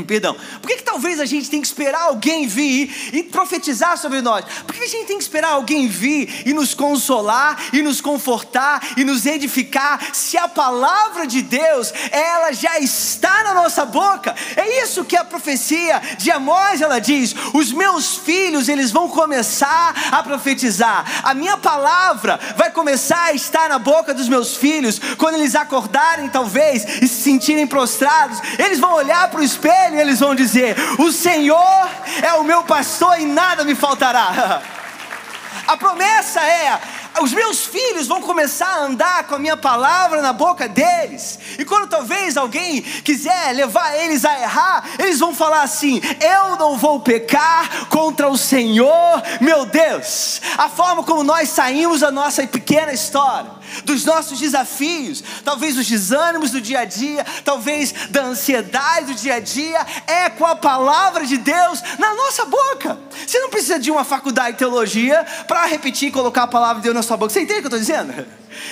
Perdão. 0.07 0.37
Por 0.61 0.69
que, 0.69 0.77
que 0.77 0.83
talvez 0.83 1.21
a 1.21 1.25
gente 1.25 1.51
tem 1.51 1.61
que 1.61 1.67
esperar 1.67 2.03
alguém 2.03 2.47
vir 2.47 3.11
e 3.13 3.23
profetizar 3.23 3.97
sobre 3.97 4.21
nós? 4.21 4.45
Por 4.67 4.75
que, 4.75 4.85
a 4.85 4.89
gente 4.89 5.07
tem 5.07 5.17
que 5.17 5.23
esperar 5.23 5.51
alguém 5.51 5.89
vir 5.89 6.43
e 6.47 6.53
nos 6.53 6.75
consolar, 6.75 7.59
e 7.73 7.83
nos 7.83 8.01
confortar, 8.01 8.83
e 8.97 9.05
nos 9.05 9.27
edificar, 9.27 10.01
se 10.13 10.37
a 10.37 10.49
palavra 10.49 11.27
de 11.27 11.43
Deus, 11.43 11.93
ela 12.11 12.53
já 12.53 12.79
está 12.79 13.43
na 13.45 13.55
nossa 13.55 13.85
boca? 13.85 14.35
É 14.57 14.83
isso 14.83 15.05
que 15.05 15.17
a 15.17 15.25
profecia 15.25 16.01
de 16.19 16.31
Amós, 16.31 16.81
ela 16.81 16.99
diz: 16.99 17.35
os 17.53 17.73
meus 17.73 18.17
filhos, 18.17 18.69
eles 18.69 18.91
vão 18.91 19.09
começar 19.09 19.95
a 20.13 20.23
profetizar, 20.23 21.23
a 21.23 21.35
minha 21.35 21.57
palavra 21.57 22.39
vai 22.57 22.71
começar 22.71 23.25
a 23.25 23.33
estar 23.33 23.69
na 23.69 23.79
boca 23.79 24.15
dos 24.15 24.29
meus 24.29 24.57
filhos, 24.57 25.01
quando 25.19 25.35
eles 25.35 25.55
acordarem, 25.55 26.29
talvez, 26.29 26.85
e 27.03 27.09
se 27.09 27.23
sentirem 27.23 27.67
prostrados, 27.67 28.41
eles 28.59 28.79
vão 28.79 28.95
olhar 28.95 29.29
para 29.31 29.41
o 29.41 29.45
espelho 29.45 29.86
eles 29.95 30.21
vão 30.21 30.35
dizer: 30.35 30.77
O 30.99 31.13
Senhor 31.13 31.89
é 32.23 32.33
o 32.35 32.45
meu 32.45 32.63
pastor 32.65 33.21
e 33.21 33.25
nada 33.25 33.65
me 33.65 33.75
faltará. 33.75 34.63
A 35.67 35.77
promessa 35.77 36.41
é: 36.41 36.81
os 37.21 37.33
meus 37.33 37.65
filhos 37.65 38.07
vão 38.07 38.21
começar 38.21 38.67
a 38.67 38.81
andar 38.83 39.25
com 39.25 39.35
a 39.35 39.39
minha 39.39 39.57
palavra 39.57 40.21
na 40.21 40.33
boca 40.33 40.69
deles. 40.69 41.39
E 41.59 41.65
quando 41.65 41.89
talvez 41.89 42.37
alguém 42.37 42.83
quiser 42.83 43.55
levar 43.55 43.97
eles 43.97 44.25
a 44.25 44.39
errar, 44.41 44.85
eles 44.99 45.19
vão 45.19 45.35
falar 45.35 45.63
assim: 45.63 46.01
Eu 46.21 46.57
não 46.57 46.77
vou 46.77 47.01
pecar 47.01 47.87
contra 47.89 48.29
o 48.29 48.37
Senhor, 48.37 49.23
meu 49.41 49.65
Deus. 49.65 50.41
A 50.59 50.69
forma 50.69 51.03
como 51.03 51.23
nós 51.23 51.49
saímos 51.49 52.01
da 52.01 52.11
nossa 52.11 52.47
pequena 52.47 52.93
história, 52.93 53.51
dos 53.85 54.05
nossos 54.05 54.39
desafios, 54.39 55.23
talvez 55.45 55.75
dos 55.75 55.87
desânimos 55.87 56.51
do 56.51 56.61
dia 56.61 56.81
a 56.81 56.85
dia, 56.85 57.25
talvez 57.45 57.93
da 58.11 58.23
ansiedade 58.23 59.07
do 59.07 59.15
dia 59.15 59.35
a 59.35 59.41
dia, 59.41 59.87
é 60.07 60.31
com 60.31 60.47
a 60.47 60.57
palavra 60.57 61.27
de 61.27 61.37
Deus 61.37 61.83
na 61.99 62.15
nossa 62.15 62.45
boca. 62.45 62.99
Você 63.27 63.39
não 63.39 63.51
precisa 63.51 63.79
de 63.79 63.91
uma 63.91 64.05
faculdade 64.05 64.53
de 64.53 64.59
teologia 64.59 65.25
para 65.47 65.67
repetir 65.67 66.09
e 66.09 66.13
colocar 66.13 66.45
a 66.45 66.49
palavra 66.49 66.77
de 66.77 66.83
Deus 66.83 66.95
na 66.95 67.03
sua 67.03 67.17
boca. 67.17 67.33
Você 67.33 67.41
entende 67.41 67.61
o 67.61 67.63
que 67.63 67.75
eu 67.75 67.77
estou 67.77 67.81
dizendo? 67.81 68.27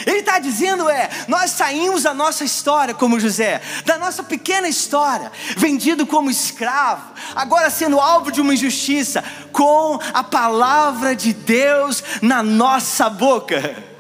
Ele 0.07 0.19
está 0.19 0.39
dizendo 0.39 0.89
é, 0.89 1.09
nós 1.29 1.51
saímos 1.51 2.03
da 2.03 2.15
nossa 2.15 2.45
história 2.45 2.95
como 2.95 3.21
José, 3.21 3.61
da 3.85 3.99
nossa 3.99 4.23
pequena 4.23 4.69
história, 4.69 5.31
vendido 5.57 6.07
como 6.07 6.31
escravo, 6.31 7.13
agora 7.35 7.71
sendo 7.71 8.01
alvo 8.01 8.33
de 8.33 8.41
uma 8.41 8.55
injustiça, 8.55 9.23
com 9.53 9.99
a 10.13 10.25
palavra 10.25 11.15
de 11.15 11.33
Deus 11.33 12.03
na 12.23 12.43
nossa 12.43 13.09
boca. 13.09 13.94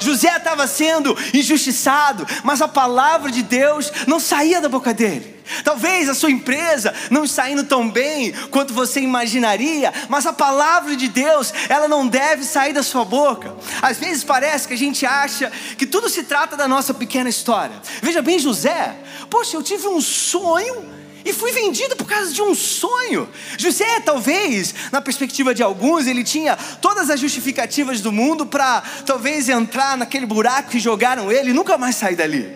José 0.00 0.36
estava 0.36 0.66
sendo 0.66 1.16
injustiçado, 1.34 2.26
mas 2.42 2.60
a 2.60 2.68
palavra 2.68 3.30
de 3.30 3.42
Deus 3.42 3.92
não 4.06 4.20
saía 4.20 4.60
da 4.60 4.68
boca 4.68 4.94
dele. 4.94 5.38
Talvez 5.64 6.08
a 6.08 6.14
sua 6.14 6.30
empresa 6.30 6.94
não 7.10 7.24
está 7.24 7.48
indo 7.48 7.64
tão 7.64 7.88
bem 7.88 8.32
quanto 8.50 8.74
você 8.74 9.00
imaginaria, 9.00 9.92
mas 10.08 10.26
a 10.26 10.32
palavra 10.32 10.94
de 10.94 11.08
Deus, 11.08 11.52
ela 11.68 11.88
não 11.88 12.06
deve 12.06 12.44
sair 12.44 12.72
da 12.72 12.82
sua 12.82 13.04
boca. 13.04 13.54
Às 13.80 13.98
vezes 13.98 14.24
parece 14.24 14.68
que 14.68 14.74
a 14.74 14.78
gente 14.78 15.06
acha 15.06 15.50
que 15.76 15.86
tudo 15.86 16.08
se 16.08 16.24
trata 16.24 16.56
da 16.56 16.68
nossa 16.68 16.92
pequena 16.92 17.30
história. 17.30 17.76
Veja 18.02 18.20
bem, 18.20 18.38
José, 18.38 18.94
poxa, 19.30 19.56
eu 19.56 19.62
tive 19.62 19.88
um 19.88 20.00
sonho 20.00 20.97
e 21.28 21.32
fui 21.32 21.52
vendido 21.52 21.94
por 21.94 22.06
causa 22.06 22.32
de 22.32 22.40
um 22.40 22.54
sonho. 22.54 23.28
José, 23.58 24.00
talvez, 24.00 24.74
na 24.90 24.98
perspectiva 24.98 25.54
de 25.54 25.62
alguns, 25.62 26.06
ele 26.06 26.24
tinha 26.24 26.56
todas 26.80 27.10
as 27.10 27.20
justificativas 27.20 28.00
do 28.00 28.10
mundo 28.10 28.46
para 28.46 28.82
talvez 29.04 29.46
entrar 29.50 29.98
naquele 29.98 30.24
buraco 30.24 30.70
que 30.70 30.80
jogaram 30.80 31.30
ele 31.30 31.50
e 31.50 31.52
nunca 31.52 31.76
mais 31.76 31.96
sair 31.96 32.16
dali. 32.16 32.50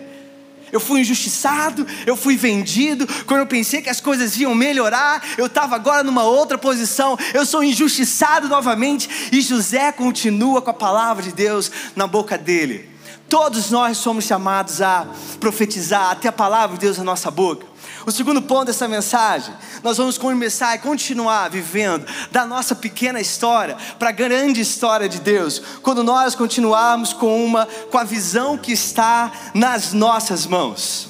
Eu 0.73 0.81
fui 0.81 1.03
injustiçado, 1.03 1.87
eu 2.07 2.17
fui 2.17 2.35
vendido. 2.35 3.07
Quando 3.27 3.41
eu 3.41 3.47
pensei 3.47 3.83
que 3.83 3.91
as 3.91 4.01
coisas 4.01 4.39
iam 4.39 4.55
melhorar, 4.55 5.23
eu 5.37 5.45
estava 5.45 5.77
agora 5.77 6.03
numa 6.03 6.25
outra 6.25 6.57
posição. 6.57 7.19
Eu 7.35 7.45
sou 7.45 7.63
injustiçado 7.63 8.49
novamente. 8.49 9.29
E 9.31 9.43
José 9.43 9.93
continua 9.93 10.63
com 10.63 10.71
a 10.71 10.75
palavra 10.75 11.23
de 11.23 11.33
Deus 11.33 11.71
na 11.95 12.07
boca 12.07 12.39
dele. 12.39 12.89
Todos 13.29 13.71
nós 13.71 13.99
somos 13.99 14.25
chamados 14.25 14.81
a 14.81 15.07
profetizar, 15.39 16.11
a 16.11 16.15
ter 16.15 16.29
a 16.29 16.33
palavra 16.33 16.79
de 16.79 16.87
Deus 16.87 16.97
na 16.97 17.05
nossa 17.05 17.31
boca. 17.31 17.72
O 18.05 18.11
segundo 18.11 18.43
ponto 18.43 18.67
dessa 18.67 18.89
mensagem, 18.89 19.55
nós 19.83 19.97
vamos 19.97 20.19
começar 20.19 20.75
e 20.75 20.79
continuar 20.79 21.49
vivendo 21.49 22.05
da 22.31 22.45
nossa 22.45 22.75
pequena 22.75 23.21
história 23.21 23.77
para 23.99 24.09
a 24.09 24.13
grande 24.13 24.61
história 24.61 25.09
de 25.09 25.21
Deus, 25.21 25.63
quando 25.83 26.03
nós 26.03 26.35
continuarmos 26.35 27.13
com 27.13 27.45
uma 27.45 27.67
com 27.91 27.99
a 27.99 28.05
visão 28.05 28.59
que 28.59 28.73
está 28.73 29.31
nas 29.55 29.93
nossas 29.93 30.47
mãos. 30.47 31.09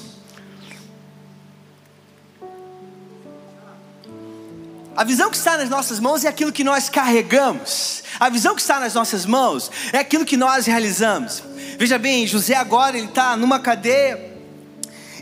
A 4.95 5.03
visão 5.03 5.31
que 5.31 5.37
está 5.37 5.57
nas 5.57 5.69
nossas 5.69 5.99
mãos 5.99 6.23
é 6.23 6.27
aquilo 6.27 6.51
que 6.51 6.63
nós 6.63 6.87
carregamos. 6.87 8.03
A 8.19 8.29
visão 8.29 8.53
que 8.53 8.61
está 8.61 8.79
nas 8.79 8.93
nossas 8.93 9.25
mãos 9.25 9.71
é 9.91 9.97
aquilo 9.97 10.23
que 10.23 10.37
nós 10.37 10.67
realizamos. 10.67 11.41
Veja 11.79 11.97
bem, 11.97 12.27
José 12.27 12.53
agora 12.53 12.95
ele 12.95 13.07
está 13.07 13.35
numa 13.35 13.59
cadeia 13.59 14.31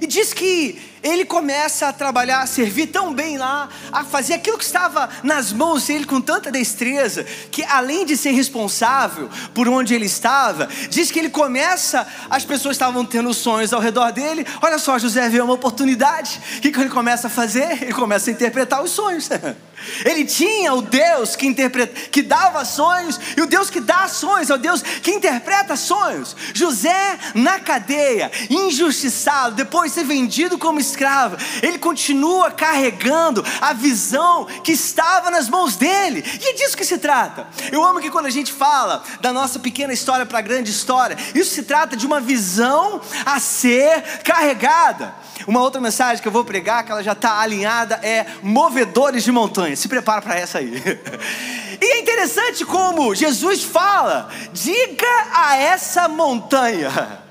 e 0.01 0.05
diz 0.05 0.33
que 0.33 0.90
ele 1.03 1.25
começa 1.25 1.87
a 1.87 1.93
trabalhar, 1.93 2.41
a 2.41 2.45
servir 2.45 2.87
tão 2.87 3.13
bem 3.13 3.37
lá, 3.37 3.69
a 3.91 4.03
fazer 4.03 4.35
aquilo 4.35 4.57
que 4.57 4.63
estava 4.63 5.09
nas 5.23 5.51
mãos 5.51 5.87
dele 5.87 6.05
com 6.05 6.21
tanta 6.21 6.51
destreza, 6.51 7.23
que 7.23 7.63
além 7.63 8.05
de 8.05 8.15
ser 8.15 8.31
responsável 8.31 9.29
por 9.53 9.67
onde 9.67 9.93
ele 9.93 10.05
estava, 10.05 10.67
diz 10.89 11.11
que 11.11 11.19
ele 11.19 11.29
começa, 11.29 12.07
as 12.29 12.45
pessoas 12.45 12.75
estavam 12.75 13.05
tendo 13.05 13.33
sonhos 13.33 13.73
ao 13.73 13.81
redor 13.81 14.11
dele. 14.11 14.45
Olha 14.61 14.77
só, 14.77 14.99
José 14.99 15.27
vê 15.29 15.41
uma 15.41 15.53
oportunidade. 15.53 16.39
O 16.57 16.61
que, 16.61 16.67
ele 16.67 16.89
começa 16.89 17.27
a 17.27 17.29
fazer? 17.29 17.83
Ele 17.83 17.93
começa 17.93 18.29
a 18.29 18.33
interpretar 18.33 18.83
os 18.83 18.91
sonhos. 18.91 19.29
Ele 20.05 20.25
tinha 20.25 20.73
o 20.73 20.81
Deus 20.81 21.35
que, 21.35 21.47
interpreta, 21.47 22.09
que 22.09 22.21
dava 22.21 22.63
sonhos, 22.65 23.19
e 23.35 23.41
o 23.41 23.47
Deus 23.47 23.69
que 23.69 23.79
dá 23.79 24.07
sonhos 24.07 24.49
é 24.49 24.53
o 24.53 24.57
Deus 24.57 24.81
que 24.81 25.11
interpreta 25.11 25.75
sonhos. 25.75 26.35
José 26.53 27.17
na 27.33 27.59
cadeia, 27.59 28.31
injustiçado, 28.49 29.55
depois 29.55 29.91
de 29.91 29.99
ser 29.99 30.05
vendido 30.05 30.57
como 30.57 30.79
escravo, 30.79 31.37
ele 31.61 31.79
continua 31.79 32.51
carregando 32.51 33.45
a 33.59 33.73
visão 33.73 34.45
que 34.63 34.71
estava 34.71 35.29
nas 35.31 35.49
mãos 35.49 35.75
dele, 35.75 36.23
e 36.41 36.49
é 36.49 36.53
disso 36.53 36.77
que 36.77 36.85
se 36.85 36.97
trata. 36.97 37.47
Eu 37.71 37.83
amo 37.83 37.99
que 37.99 38.09
quando 38.09 38.25
a 38.25 38.31
gente 38.31 38.51
fala 38.51 39.03
da 39.19 39.31
nossa 39.33 39.59
pequena 39.59 39.93
história 39.93 40.25
para 40.25 40.39
a 40.39 40.41
grande 40.41 40.71
história, 40.71 41.17
isso 41.33 41.53
se 41.53 41.63
trata 41.63 41.95
de 41.95 42.05
uma 42.05 42.19
visão 42.19 43.01
a 43.25 43.39
ser 43.39 44.01
carregada. 44.23 45.13
Uma 45.47 45.61
outra 45.61 45.81
mensagem 45.81 46.21
que 46.21 46.27
eu 46.27 46.31
vou 46.31 46.45
pregar, 46.45 46.83
que 46.83 46.91
ela 46.91 47.03
já 47.03 47.13
está 47.13 47.39
alinhada, 47.39 47.99
é 48.03 48.25
movedores 48.43 49.23
de 49.23 49.31
montanha. 49.31 49.70
Se 49.75 49.87
prepara 49.87 50.21
para 50.21 50.35
essa 50.35 50.59
aí. 50.59 50.71
E 51.83 51.83
é 51.83 51.99
interessante 51.99 52.63
como 52.63 53.15
Jesus 53.15 53.63
fala: 53.63 54.29
diga 54.53 55.07
a 55.33 55.55
essa 55.55 56.07
montanha. 56.07 57.23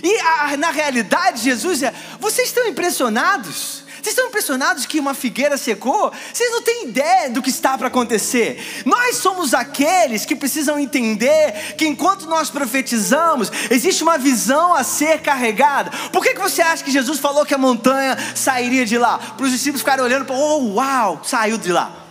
E 0.00 0.18
a, 0.18 0.56
na 0.56 0.70
realidade, 0.70 1.42
Jesus 1.42 1.82
é: 1.82 1.92
vocês 2.20 2.46
estão 2.46 2.68
impressionados? 2.68 3.81
Vocês 4.02 4.16
estão 4.16 4.26
impressionados 4.26 4.84
que 4.84 4.98
uma 4.98 5.14
figueira 5.14 5.56
secou? 5.56 6.12
Vocês 6.32 6.50
não 6.50 6.60
têm 6.60 6.88
ideia 6.88 7.30
do 7.30 7.40
que 7.40 7.50
está 7.50 7.78
para 7.78 7.86
acontecer. 7.86 8.82
Nós 8.84 9.18
somos 9.18 9.54
aqueles 9.54 10.24
que 10.24 10.34
precisam 10.34 10.76
entender 10.76 11.76
que 11.78 11.86
enquanto 11.86 12.26
nós 12.26 12.50
profetizamos, 12.50 13.52
existe 13.70 14.02
uma 14.02 14.18
visão 14.18 14.74
a 14.74 14.82
ser 14.82 15.20
carregada. 15.22 15.92
Por 16.10 16.20
que, 16.20 16.34
que 16.34 16.40
você 16.40 16.60
acha 16.60 16.82
que 16.82 16.90
Jesus 16.90 17.20
falou 17.20 17.46
que 17.46 17.54
a 17.54 17.58
montanha 17.58 18.18
sairia 18.34 18.84
de 18.84 18.98
lá? 18.98 19.18
Para 19.18 19.46
os 19.46 19.52
discípulos 19.52 19.82
ficarem 19.82 20.04
olhando 20.04 20.32
oh, 20.32 20.74
uau, 20.74 21.20
saiu 21.22 21.56
de 21.56 21.70
lá. 21.70 22.01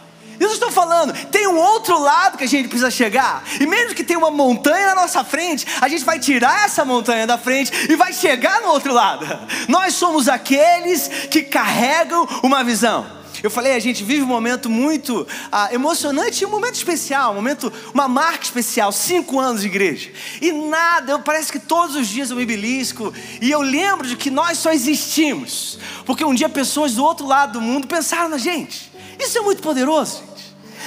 Eu 0.41 0.51
estou 0.51 0.71
falando, 0.71 1.13
tem 1.27 1.47
um 1.47 1.55
outro 1.55 1.99
lado 1.99 2.35
que 2.35 2.43
a 2.43 2.47
gente 2.47 2.67
precisa 2.67 2.89
chegar. 2.89 3.43
E 3.59 3.67
mesmo 3.67 3.93
que 3.93 4.03
tenha 4.03 4.17
uma 4.17 4.31
montanha 4.31 4.87
na 4.87 4.95
nossa 4.95 5.23
frente, 5.23 5.67
a 5.79 5.87
gente 5.87 6.03
vai 6.03 6.17
tirar 6.17 6.65
essa 6.65 6.83
montanha 6.83 7.27
da 7.27 7.37
frente 7.37 7.71
e 7.87 7.95
vai 7.95 8.11
chegar 8.11 8.59
no 8.61 8.69
outro 8.69 8.91
lado. 8.91 9.23
Nós 9.67 9.93
somos 9.93 10.27
aqueles 10.27 11.07
que 11.29 11.43
carregam 11.43 12.27
uma 12.41 12.63
visão. 12.63 13.21
Eu 13.43 13.51
falei, 13.51 13.73
a 13.73 13.79
gente 13.79 14.03
vive 14.03 14.23
um 14.23 14.27
momento 14.27 14.67
muito 14.67 15.27
ah, 15.51 15.69
emocionante 15.71 16.43
um 16.43 16.49
momento 16.49 16.75
especial, 16.75 17.31
um 17.31 17.35
momento, 17.35 17.71
uma 17.93 18.07
marca 18.07 18.43
especial, 18.43 18.91
cinco 18.91 19.39
anos 19.39 19.61
de 19.61 19.67
igreja. 19.67 20.11
E 20.41 20.51
nada, 20.51 21.11
eu, 21.13 21.19
parece 21.19 21.51
que 21.51 21.59
todos 21.59 21.95
os 21.95 22.07
dias 22.07 22.31
eu 22.31 22.35
me 22.35 22.45
belisco 22.47 23.13
e 23.39 23.51
eu 23.51 23.61
lembro 23.61 24.07
de 24.07 24.15
que 24.15 24.31
nós 24.31 24.57
só 24.57 24.71
existimos 24.71 25.77
porque 26.05 26.25
um 26.25 26.33
dia 26.33 26.49
pessoas 26.49 26.95
do 26.95 27.03
outro 27.03 27.27
lado 27.27 27.53
do 27.53 27.61
mundo 27.61 27.87
pensaram 27.87 28.29
na 28.29 28.37
gente. 28.37 28.91
Isso 29.19 29.37
é 29.37 29.41
muito 29.41 29.61
poderoso. 29.61 30.30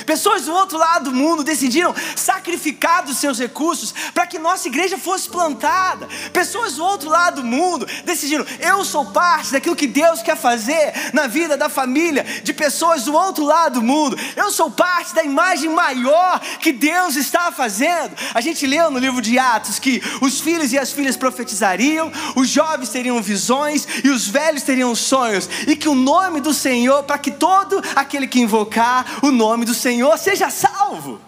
Pessoas 0.07 0.42
do 0.42 0.52
outro 0.52 0.78
lado 0.78 1.11
do 1.11 1.16
mundo 1.16 1.44
decidiram 1.44 1.94
sacrificar 2.16 3.04
dos 3.04 3.18
seus 3.18 3.38
recursos 3.38 3.94
para 4.12 4.26
que 4.26 4.38
nossa 4.38 4.68
igreja 4.68 4.98
fosse 4.98 5.28
plantada. 5.28 6.09
Pessoas 6.33 6.74
do 6.74 6.85
outro 6.85 7.09
lado 7.09 7.42
do 7.42 7.46
mundo 7.46 7.87
decidiram: 8.04 8.44
eu 8.61 8.85
sou 8.85 9.07
parte 9.07 9.52
daquilo 9.52 9.76
que 9.76 9.87
Deus 9.87 10.22
quer 10.22 10.37
fazer 10.37 10.92
na 11.12 11.26
vida 11.26 11.57
da 11.57 11.68
família 11.68 12.24
de 12.42 12.52
pessoas 12.52 13.04
do 13.04 13.14
outro 13.14 13.44
lado 13.44 13.80
do 13.80 13.83
mundo. 13.83 14.18
Eu 14.37 14.50
sou 14.50 14.70
parte 14.70 15.14
da 15.14 15.22
imagem 15.22 15.70
maior 15.70 16.40
que 16.61 16.72
Deus 16.72 17.16
está 17.16 17.50
fazendo. 17.52 18.14
A 18.35 18.40
gente 18.40 18.66
leu 18.66 18.90
no 18.90 18.98
livro 18.98 19.22
de 19.22 19.38
Atos 19.38 19.78
que 19.78 20.02
os 20.20 20.40
filhos 20.40 20.72
e 20.72 20.78
as 20.78 20.92
filhas 20.92 21.16
profetizariam, 21.16 22.12
os 22.37 22.48
jovens 22.48 22.90
teriam 22.90 23.20
visões 23.22 23.87
e 24.02 24.11
os 24.11 24.26
velhos 24.26 24.62
teriam 24.62 24.94
sonhos, 24.94 25.48
e 25.66 25.76
que 25.76 25.88
o 25.88 25.94
nome 25.94 26.40
do 26.40 26.52
Senhor, 26.52 27.02
para 27.04 27.18
que 27.18 27.30
todo 27.30 27.83
aquele 27.94 28.26
que 28.26 28.40
invocar 28.40 29.07
o 29.22 29.30
nome 29.30 29.64
do 29.64 29.74
Senhor 29.74 29.83
Senhor 29.84 30.16
seja 30.16 30.48
salvo. 30.48 31.20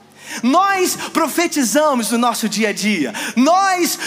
Nós 0.42 0.96
profetizamos 1.12 2.10
no 2.10 2.18
nosso 2.18 2.48
dia 2.48 2.70
a 2.70 2.72
dia, 2.72 3.12
nós 3.36 3.98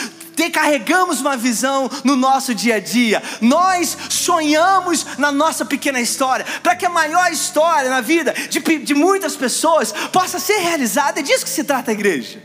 carregamos 0.51 1.19
uma 1.19 1.35
visão 1.35 1.89
no 2.03 2.15
nosso 2.15 2.55
dia 2.55 2.75
a 2.75 2.79
dia, 2.79 3.21
nós 3.41 3.97
sonhamos 4.09 5.05
na 5.17 5.31
nossa 5.31 5.65
pequena 5.65 5.99
história, 5.99 6.45
para 6.63 6.75
que 6.77 6.85
a 6.85 6.89
maior 6.89 7.29
história 7.31 7.89
na 7.89 7.99
vida 7.99 8.33
de, 8.49 8.59
de 8.59 8.95
muitas 8.95 9.35
pessoas 9.35 9.91
possa 10.11 10.39
ser 10.39 10.59
realizada, 10.59 11.19
é 11.19 11.23
disso 11.23 11.43
que 11.43 11.51
se 11.51 11.63
trata 11.63 11.91
a 11.91 11.93
igreja. 11.93 12.41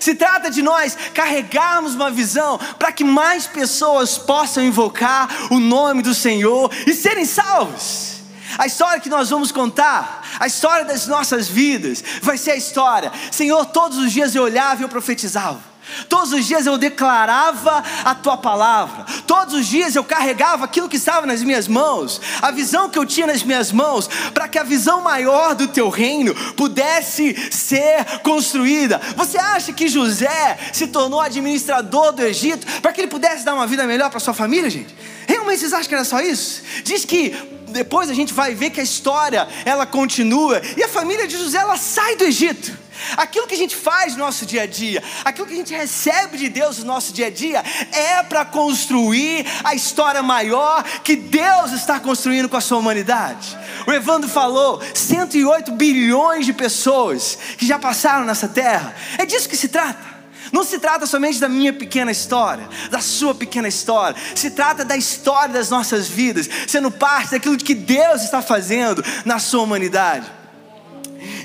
Se 0.00 0.14
trata 0.14 0.50
de 0.50 0.62
nós 0.62 0.96
carregarmos 1.14 1.94
uma 1.94 2.10
visão 2.10 2.58
para 2.78 2.92
que 2.92 3.04
mais 3.04 3.46
pessoas 3.46 4.18
possam 4.18 4.64
invocar 4.64 5.28
o 5.50 5.58
nome 5.58 6.02
do 6.02 6.14
Senhor 6.14 6.70
e 6.86 6.92
serem 6.92 7.24
salvos. 7.24 8.17
A 8.56 8.66
história 8.66 9.00
que 9.00 9.10
nós 9.10 9.30
vamos 9.30 9.52
contar, 9.52 10.22
a 10.40 10.46
história 10.46 10.84
das 10.84 11.06
nossas 11.06 11.48
vidas, 11.48 12.02
vai 12.22 12.38
ser 12.38 12.52
a 12.52 12.56
história. 12.56 13.12
Senhor, 13.30 13.66
todos 13.66 13.98
os 13.98 14.12
dias 14.12 14.34
eu 14.34 14.42
olhava 14.42 14.80
e 14.80 14.84
eu 14.84 14.88
profetizava. 14.88 15.68
Todos 16.08 16.32
os 16.32 16.46
dias 16.46 16.66
eu 16.66 16.76
declarava 16.76 17.82
a 18.04 18.14
tua 18.14 18.36
palavra. 18.36 19.04
Todos 19.26 19.54
os 19.54 19.66
dias 19.66 19.96
eu 19.96 20.04
carregava 20.04 20.64
aquilo 20.64 20.88
que 20.88 20.96
estava 20.96 21.26
nas 21.26 21.42
minhas 21.42 21.66
mãos, 21.66 22.20
a 22.42 22.50
visão 22.50 22.88
que 22.88 22.98
eu 22.98 23.06
tinha 23.06 23.26
nas 23.26 23.42
minhas 23.42 23.72
mãos, 23.72 24.08
para 24.34 24.48
que 24.48 24.58
a 24.58 24.62
visão 24.62 25.00
maior 25.00 25.54
do 25.54 25.68
teu 25.68 25.88
reino 25.88 26.34
pudesse 26.54 27.34
ser 27.50 28.20
construída. 28.22 29.00
Você 29.16 29.38
acha 29.38 29.72
que 29.72 29.88
José 29.88 30.58
se 30.72 30.88
tornou 30.88 31.20
administrador 31.20 32.12
do 32.12 32.22
Egito 32.22 32.66
para 32.80 32.92
que 32.92 33.00
ele 33.00 33.08
pudesse 33.08 33.44
dar 33.44 33.54
uma 33.54 33.66
vida 33.66 33.86
melhor 33.86 34.10
para 34.10 34.20
sua 34.20 34.34
família, 34.34 34.70
gente? 34.70 34.94
Realmente 35.26 35.60
vocês 35.60 35.72
acham 35.72 35.88
que 35.88 35.94
era 35.94 36.04
só 36.04 36.20
isso? 36.20 36.62
Diz 36.84 37.04
que 37.04 37.57
depois 37.68 38.10
a 38.10 38.14
gente 38.14 38.32
vai 38.32 38.54
ver 38.54 38.70
que 38.70 38.80
a 38.80 38.84
história 38.84 39.46
ela 39.64 39.86
continua 39.86 40.60
e 40.76 40.82
a 40.82 40.88
família 40.88 41.26
de 41.26 41.36
José 41.36 41.58
ela 41.58 41.76
sai 41.76 42.16
do 42.16 42.24
Egito. 42.24 42.88
Aquilo 43.16 43.46
que 43.46 43.54
a 43.54 43.58
gente 43.58 43.76
faz 43.76 44.14
no 44.14 44.24
nosso 44.24 44.44
dia 44.44 44.62
a 44.62 44.66
dia, 44.66 45.02
aquilo 45.24 45.46
que 45.46 45.54
a 45.54 45.56
gente 45.56 45.72
recebe 45.72 46.36
de 46.36 46.48
Deus 46.48 46.78
no 46.78 46.86
nosso 46.86 47.12
dia 47.12 47.28
a 47.28 47.30
dia, 47.30 47.62
é 47.92 48.22
para 48.24 48.44
construir 48.44 49.46
a 49.62 49.74
história 49.74 50.22
maior 50.22 50.82
que 51.04 51.14
Deus 51.14 51.72
está 51.72 52.00
construindo 52.00 52.48
com 52.48 52.56
a 52.56 52.60
sua 52.60 52.78
humanidade. 52.78 53.56
O 53.86 53.92
Evandro 53.92 54.28
falou: 54.28 54.82
108 54.94 55.72
bilhões 55.72 56.44
de 56.44 56.52
pessoas 56.52 57.38
que 57.56 57.66
já 57.66 57.78
passaram 57.78 58.24
nessa 58.24 58.48
terra. 58.48 58.94
É 59.16 59.24
disso 59.24 59.48
que 59.48 59.56
se 59.56 59.68
trata. 59.68 60.17
Não 60.52 60.64
se 60.64 60.78
trata 60.78 61.06
somente 61.06 61.38
da 61.38 61.48
minha 61.48 61.72
pequena 61.72 62.10
história, 62.10 62.68
da 62.90 63.00
sua 63.00 63.34
pequena 63.34 63.68
história. 63.68 64.16
Se 64.34 64.50
trata 64.50 64.84
da 64.84 64.96
história 64.96 65.52
das 65.52 65.70
nossas 65.70 66.08
vidas, 66.08 66.48
sendo 66.66 66.90
parte 66.90 67.32
daquilo 67.32 67.56
que 67.56 67.74
Deus 67.74 68.22
está 68.22 68.40
fazendo 68.40 69.04
na 69.24 69.38
sua 69.38 69.62
humanidade. 69.62 70.30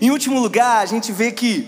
Em 0.01 0.11
último 0.11 0.39
lugar, 0.39 0.81
a 0.81 0.85
gente 0.85 1.11
vê 1.11 1.31
que 1.31 1.67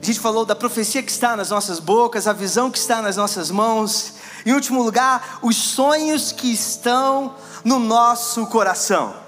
a 0.00 0.06
gente 0.06 0.20
falou 0.20 0.44
da 0.44 0.54
profecia 0.54 1.02
que 1.02 1.10
está 1.10 1.36
nas 1.36 1.50
nossas 1.50 1.80
bocas, 1.80 2.26
a 2.26 2.32
visão 2.32 2.70
que 2.70 2.78
está 2.78 3.02
nas 3.02 3.16
nossas 3.16 3.50
mãos. 3.50 4.14
Em 4.46 4.52
último 4.52 4.82
lugar, 4.82 5.38
os 5.42 5.56
sonhos 5.56 6.32
que 6.32 6.52
estão 6.52 7.34
no 7.64 7.78
nosso 7.78 8.46
coração. 8.46 9.27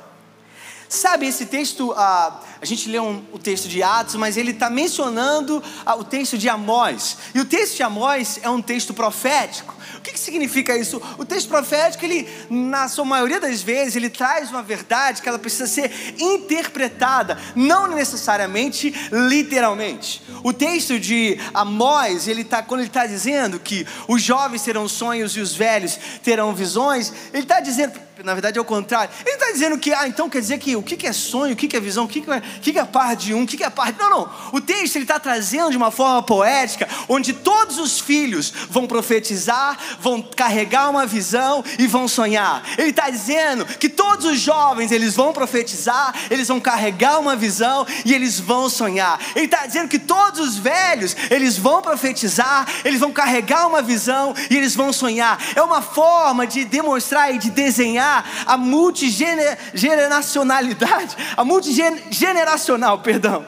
Sabe, 0.92 1.29
esse 1.29 1.46
texto, 1.46 1.92
ah, 1.96 2.40
a 2.61 2.66
gente 2.66 2.88
lê 2.88 2.98
um, 2.98 3.22
o 3.33 3.38
texto 3.38 3.68
de 3.68 3.81
Atos, 3.81 4.16
mas 4.16 4.37
ele 4.37 4.50
está 4.50 4.68
mencionando 4.68 5.62
ah, 5.87 5.94
o 5.94 6.03
texto 6.03 6.37
de 6.37 6.48
Amós. 6.48 7.16
E 7.33 7.38
o 7.38 7.44
texto 7.44 7.76
de 7.76 7.85
Amós 7.85 8.40
é 8.42 8.50
um 8.50 8.61
texto 8.61 8.92
profético. 8.92 9.72
O 9.96 10.00
que, 10.00 10.12
que 10.12 10.20
significa 10.20 10.76
isso? 10.76 11.00
O 11.18 11.24
texto 11.24 11.48
profético, 11.48 12.05
ele, 12.05 12.29
na 12.48 12.88
sua 12.88 13.05
maioria 13.05 13.40
das 13.40 13.62
vezes, 13.62 13.96
ele 13.96 14.11
traz 14.11 14.50
uma 14.50 14.62
verdade 14.62 15.22
que 15.22 15.29
ela 15.29 15.38
precisa 15.38 15.66
ser 15.66 15.90
interpretada, 16.18 17.38
não 17.55 17.88
necessariamente 17.88 18.94
literalmente. 19.11 20.22
O 20.42 20.53
texto 20.53 20.98
de 20.98 21.38
Amós, 21.53 22.29
ele 22.29 22.44
tá, 22.44 22.62
quando 22.62 22.81
ele 22.81 22.88
está 22.88 23.07
dizendo 23.07 23.59
que 23.59 23.87
os 24.09 24.22
jovens 24.22 24.62
terão 24.62 24.88
sonhos 24.88 25.37
e 25.37 25.40
os 25.40 25.55
velhos 25.55 25.98
terão 26.22 26.55
visões, 26.55 27.12
ele 27.33 27.42
está 27.42 27.61
dizendo 27.61 28.11
na 28.24 28.35
verdade 28.35 28.59
é 28.59 28.61
o 28.61 28.64
contrário. 28.64 29.12
Ele 29.24 29.35
está 29.35 29.50
dizendo 29.53 29.79
que, 29.79 29.92
ah, 29.92 30.07
então 30.07 30.29
quer 30.29 30.40
dizer 30.40 30.59
que 30.59 30.76
o 30.76 30.83
que 30.83 31.07
é 31.07 31.12
sonho, 31.12 31.55
o 31.55 31.57
que 31.57 31.74
é 31.76 31.81
visão, 31.81 32.05
o 32.05 32.09
que 32.09 32.18
é, 32.31 32.37
o 32.37 32.61
que 32.61 32.79
é 32.79 32.85
parte 32.85 33.26
de 33.26 33.35
um, 33.35 33.42
o 33.42 33.46
que 33.46 33.62
é 33.62 33.70
parte. 33.70 33.98
Não, 33.98 34.11
não. 34.11 34.31
O 34.53 34.61
texto 34.61 34.96
ele 34.96 35.05
está 35.05 35.18
trazendo 35.18 35.70
de 35.70 35.76
uma 35.76 35.90
forma 35.90 36.22
poética, 36.22 36.88
onde 37.09 37.33
todos 37.33 37.79
os 37.79 38.00
filhos 38.00 38.53
vão 38.68 38.87
profetizar, 38.87 39.79
vão 40.01 40.23
carregar 40.23 40.90
uma 40.90 41.07
visão 41.07 41.64
e 41.79 41.87
vão 41.87 42.09
sonhar. 42.09 42.62
Ele 42.79 42.90
está 42.90 43.11
dizendo 43.11 43.64
que 43.64 43.88
todos 43.88 44.27
os 44.27 44.40
jovens 44.40 44.93
eles 44.93 45.14
vão 45.14 45.33
profetizar, 45.33 46.14
eles 46.31 46.49
vão 46.49 46.61
carregar 46.61 47.19
uma 47.19 47.37
visão 47.37 47.87
e 48.05 48.14
eles 48.14 48.38
vão 48.38 48.69
sonhar. 48.69 49.19
Ele 49.35 49.47
está 49.47 49.66
dizendo 49.66 49.88
que 49.88 49.99
todos 49.99 50.40
os 50.40 50.57
velhos 50.57 51.16
eles 51.31 51.57
vão 51.57 51.83
profetizar, 51.83 52.66
eles 52.85 53.01
vão 53.01 53.12
carregar 53.12 53.66
uma 53.66 53.83
visão 53.83 54.35
e 54.49 54.57
eles 54.57 54.75
vão 54.75 54.93
sonhar. 54.93 55.38
É 55.55 55.62
uma 55.62 55.83
forma 55.83 56.47
de 56.47 56.64
demonstrar 56.64 57.35
e 57.35 57.38
de 57.38 57.51
desenhar 57.51 58.25
a 58.47 58.57
multigeneracionalidade, 58.57 61.16
a 61.37 61.45
multigeneracional, 61.45 63.01
perdão, 63.01 63.45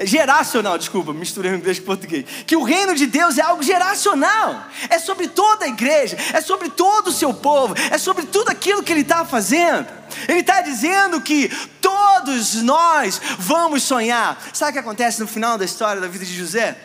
geracional, 0.00 0.78
desculpa, 0.78 1.12
misturei 1.12 1.54
inglês 1.54 1.78
com 1.78 1.86
português. 1.86 2.24
Que 2.46 2.56
o 2.56 2.62
reino 2.62 2.94
de 2.94 3.06
Deus 3.06 3.38
é 3.38 3.42
algo 3.42 3.62
geracional, 3.62 4.66
é 4.88 4.98
sobre 4.98 5.28
toda 5.28 5.64
a 5.64 5.68
igreja, 5.68 6.16
é 6.32 6.40
sobre 6.40 6.70
todo 6.70 7.08
o 7.08 7.12
seu 7.12 7.32
povo, 7.34 7.74
é 7.90 7.98
sobre 7.98 8.26
tudo 8.26 8.50
aquilo 8.50 8.82
que 8.82 8.92
ele 8.92 9.02
está 9.02 9.24
fazendo. 9.24 9.86
Ele 10.28 10.40
está 10.40 10.60
dizendo 10.60 11.20
que 11.20 11.50
todos 11.80 12.54
nós 12.62 13.20
vamos 13.38 13.82
sonhar. 13.82 14.40
Sabe 14.52 14.70
o 14.70 14.72
que 14.74 14.78
acontece 14.78 15.20
no 15.20 15.26
final 15.26 15.56
da 15.56 15.64
história 15.64 16.00
da 16.00 16.08
vida 16.08 16.24
de 16.24 16.36
José? 16.36 16.76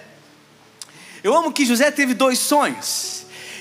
Eu 1.24 1.36
amo 1.36 1.52
que 1.52 1.66
José 1.66 1.92
teve 1.92 2.14
dois 2.14 2.40
sonhos. 2.40 3.18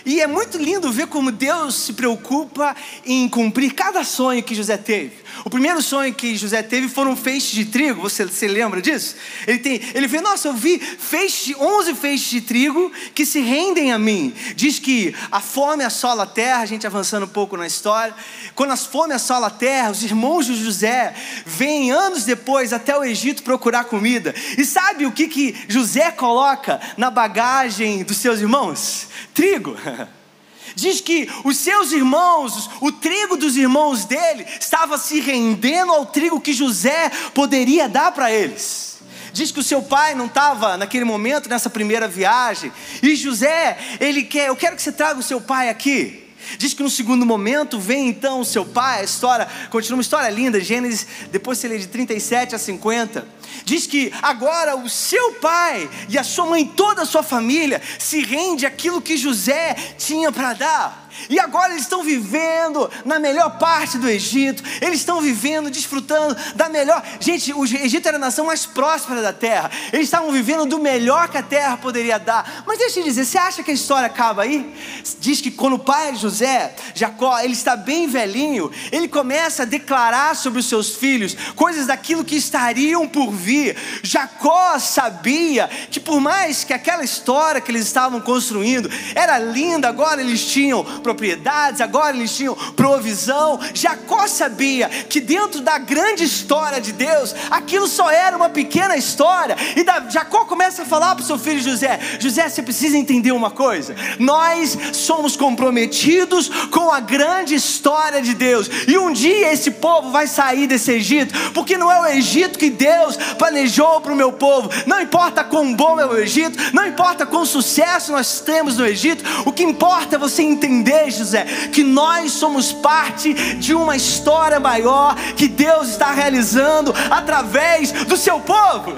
E 0.06 0.20
é 0.20 0.26
muito 0.28 0.56
lindo 0.56 0.92
ver 0.92 1.08
como 1.08 1.32
Deus 1.32 1.74
se 1.74 1.92
preocupa 1.92 2.76
em 3.04 3.28
cumprir 3.28 3.74
cada 3.74 4.04
sonho 4.04 4.40
que 4.40 4.54
José 4.54 4.76
teve. 4.76 5.25
O 5.44 5.50
primeiro 5.50 5.82
sonho 5.82 6.14
que 6.14 6.36
José 6.36 6.62
teve 6.62 6.88
foram 6.88 7.16
feixes 7.16 7.50
de 7.50 7.66
trigo. 7.66 8.00
Você, 8.02 8.24
você 8.24 8.48
lembra 8.48 8.80
disso? 8.80 9.16
Ele 9.46 9.58
tem, 9.58 9.80
ele 9.94 10.06
vê, 10.06 10.20
nossa, 10.20 10.48
eu 10.48 10.54
vi 10.54 10.78
feixe, 10.78 11.54
11 11.54 11.94
feixes 11.94 12.30
de 12.30 12.40
trigo 12.40 12.90
que 13.14 13.26
se 13.26 13.40
rendem 13.40 13.92
a 13.92 13.98
mim. 13.98 14.34
Diz 14.54 14.78
que 14.78 15.14
a 15.30 15.40
fome 15.40 15.84
assola 15.84 16.24
a 16.24 16.26
terra, 16.26 16.62
a 16.62 16.66
gente 16.66 16.86
avançando 16.86 17.24
um 17.24 17.28
pouco 17.28 17.56
na 17.56 17.66
história. 17.66 18.14
Quando 18.54 18.72
a 18.72 18.76
fome 18.76 19.14
assola 19.14 19.48
a 19.48 19.50
terra, 19.50 19.90
os 19.90 20.02
irmãos 20.02 20.46
de 20.46 20.54
José 20.56 21.14
vêm 21.44 21.90
anos 21.90 22.24
depois 22.24 22.72
até 22.72 22.96
o 22.96 23.04
Egito 23.04 23.42
procurar 23.42 23.84
comida. 23.84 24.34
E 24.56 24.64
sabe 24.64 25.06
o 25.06 25.12
que, 25.12 25.28
que 25.28 25.56
José 25.68 26.10
coloca 26.10 26.80
na 26.96 27.10
bagagem 27.10 28.02
dos 28.02 28.16
seus 28.16 28.40
irmãos? 28.40 29.08
Trigo. 29.34 29.76
diz 30.74 31.00
que 31.00 31.30
os 31.44 31.56
seus 31.58 31.92
irmãos, 31.92 32.70
o 32.80 32.90
trigo 32.90 33.36
dos 33.36 33.56
irmãos 33.56 34.04
dele, 34.04 34.46
estava 34.60 34.98
se 34.98 35.20
rendendo 35.20 35.92
ao 35.92 36.06
trigo 36.06 36.40
que 36.40 36.52
José 36.52 37.10
poderia 37.34 37.88
dar 37.88 38.12
para 38.12 38.30
eles. 38.32 38.98
Diz 39.32 39.52
que 39.52 39.60
o 39.60 39.62
seu 39.62 39.82
pai 39.82 40.14
não 40.14 40.26
estava 40.26 40.76
naquele 40.76 41.04
momento, 41.04 41.48
nessa 41.48 41.68
primeira 41.68 42.08
viagem, 42.08 42.72
e 43.02 43.14
José, 43.14 43.76
ele 44.00 44.22
quer, 44.22 44.48
eu 44.48 44.56
quero 44.56 44.76
que 44.76 44.82
você 44.82 44.92
traga 44.92 45.20
o 45.20 45.22
seu 45.22 45.40
pai 45.40 45.68
aqui. 45.68 46.25
Diz 46.58 46.74
que 46.74 46.82
no 46.82 46.90
segundo 46.90 47.26
momento 47.26 47.78
vem 47.78 48.08
então 48.08 48.40
o 48.40 48.44
seu 48.44 48.64
pai, 48.64 49.00
a 49.00 49.04
história, 49.04 49.48
continua 49.70 49.96
uma 49.96 50.02
história 50.02 50.28
linda, 50.30 50.60
Gênesis, 50.60 51.06
depois 51.30 51.58
você 51.58 51.68
lê 51.68 51.78
de 51.78 51.88
37 51.88 52.54
a 52.54 52.58
50. 52.58 53.26
Diz 53.64 53.86
que 53.86 54.12
agora 54.22 54.76
o 54.76 54.88
seu 54.88 55.32
pai 55.34 55.88
e 56.08 56.18
a 56.18 56.24
sua 56.24 56.46
mãe, 56.46 56.64
toda 56.64 57.02
a 57.02 57.06
sua 57.06 57.22
família, 57.22 57.80
se 57.98 58.22
rende 58.22 58.66
àquilo 58.66 59.02
que 59.02 59.16
José 59.16 59.74
tinha 59.98 60.30
para 60.30 60.52
dar. 60.52 61.05
E 61.28 61.38
agora 61.38 61.72
eles 61.72 61.82
estão 61.82 62.02
vivendo 62.02 62.90
na 63.04 63.18
melhor 63.18 63.58
parte 63.58 63.98
do 63.98 64.08
Egito, 64.08 64.62
eles 64.80 65.00
estão 65.00 65.20
vivendo, 65.20 65.70
desfrutando 65.70 66.36
da 66.54 66.68
melhor. 66.68 67.02
Gente, 67.20 67.52
o 67.52 67.64
Egito 67.64 68.06
era 68.06 68.16
a 68.16 68.20
nação 68.20 68.46
mais 68.46 68.66
próspera 68.66 69.22
da 69.22 69.32
terra, 69.32 69.70
eles 69.92 70.06
estavam 70.06 70.30
vivendo 70.32 70.66
do 70.66 70.78
melhor 70.78 71.28
que 71.28 71.38
a 71.38 71.42
terra 71.42 71.76
poderia 71.76 72.18
dar. 72.18 72.64
Mas 72.66 72.78
deixa 72.78 73.00
eu 73.00 73.04
dizer, 73.04 73.24
você 73.24 73.38
acha 73.38 73.62
que 73.62 73.70
a 73.70 73.74
história 73.74 74.06
acaba 74.06 74.42
aí? 74.42 74.74
Diz 75.18 75.40
que 75.40 75.50
quando 75.50 75.74
o 75.74 75.78
pai 75.78 76.14
José, 76.14 76.74
Jacó, 76.94 77.38
ele 77.40 77.52
está 77.52 77.76
bem 77.76 78.06
velhinho, 78.06 78.70
ele 78.92 79.08
começa 79.08 79.62
a 79.62 79.66
declarar 79.66 80.36
sobre 80.36 80.60
os 80.60 80.68
seus 80.68 80.94
filhos 80.96 81.36
coisas 81.54 81.86
daquilo 81.86 82.24
que 82.24 82.36
estariam 82.36 83.08
por 83.08 83.30
vir. 83.32 83.76
Jacó 84.02 84.78
sabia 84.78 85.68
que 85.90 86.00
por 86.00 86.20
mais 86.20 86.64
que 86.64 86.72
aquela 86.72 87.04
história 87.04 87.60
que 87.60 87.70
eles 87.70 87.86
estavam 87.86 88.20
construindo 88.20 88.90
era 89.14 89.38
linda, 89.38 89.88
agora 89.88 90.20
eles 90.20 90.44
tinham 90.44 90.84
propriedades, 91.06 91.80
agora 91.80 92.16
eles 92.16 92.34
tinham 92.34 92.56
provisão. 92.74 93.60
Jacó 93.72 94.26
sabia 94.26 94.88
que 94.88 95.20
dentro 95.20 95.60
da 95.60 95.78
grande 95.78 96.24
história 96.24 96.80
de 96.80 96.92
Deus, 96.92 97.32
aquilo 97.48 97.86
só 97.86 98.10
era 98.10 98.36
uma 98.36 98.48
pequena 98.48 98.96
história. 98.96 99.56
E 99.76 99.84
da, 99.84 100.00
Jacó 100.08 100.44
começa 100.44 100.82
a 100.82 100.84
falar 100.84 101.14
para 101.14 101.22
o 101.22 101.26
seu 101.26 101.38
filho 101.38 101.60
José: 101.60 102.00
José, 102.18 102.48
você 102.48 102.60
precisa 102.60 102.98
entender 102.98 103.30
uma 103.30 103.52
coisa. 103.52 103.94
Nós 104.18 104.76
somos 104.92 105.36
comprometidos 105.36 106.48
com 106.70 106.90
a 106.90 106.98
grande 106.98 107.54
história 107.54 108.20
de 108.20 108.34
Deus. 108.34 108.68
E 108.88 108.98
um 108.98 109.12
dia 109.12 109.52
esse 109.52 109.70
povo 109.70 110.10
vai 110.10 110.26
sair 110.26 110.66
desse 110.66 110.90
Egito, 110.90 111.52
porque 111.52 111.78
não 111.78 111.90
é 111.92 112.00
o 112.00 112.06
Egito 112.06 112.58
que 112.58 112.70
Deus 112.70 113.16
planejou 113.38 114.00
para 114.00 114.12
o 114.12 114.16
meu 114.16 114.32
povo. 114.32 114.70
Não 114.86 115.00
importa 115.00 115.44
quão 115.44 115.72
bom 115.74 116.00
é 116.00 116.06
o 116.06 116.18
Egito, 116.18 116.58
não 116.72 116.86
importa 116.86 117.24
quão 117.24 117.46
sucesso 117.46 118.10
nós 118.10 118.40
temos 118.40 118.76
no 118.76 118.86
Egito, 118.86 119.24
o 119.44 119.52
que 119.52 119.62
importa 119.62 120.16
é 120.16 120.18
você 120.18 120.42
entender 120.42 120.95
José, 121.10 121.44
que 121.72 121.82
nós 121.82 122.32
somos 122.32 122.72
parte 122.72 123.32
de 123.54 123.74
uma 123.74 123.96
história 123.96 124.58
maior 124.58 125.14
que 125.36 125.46
Deus 125.48 125.90
está 125.90 126.12
realizando 126.12 126.94
através 127.10 127.92
do 127.92 128.16
seu 128.16 128.40
povo. 128.40 128.94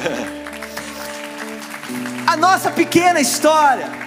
A 2.27 2.37
nossa 2.37 2.71
pequena 2.71 3.21
história 3.21 3.98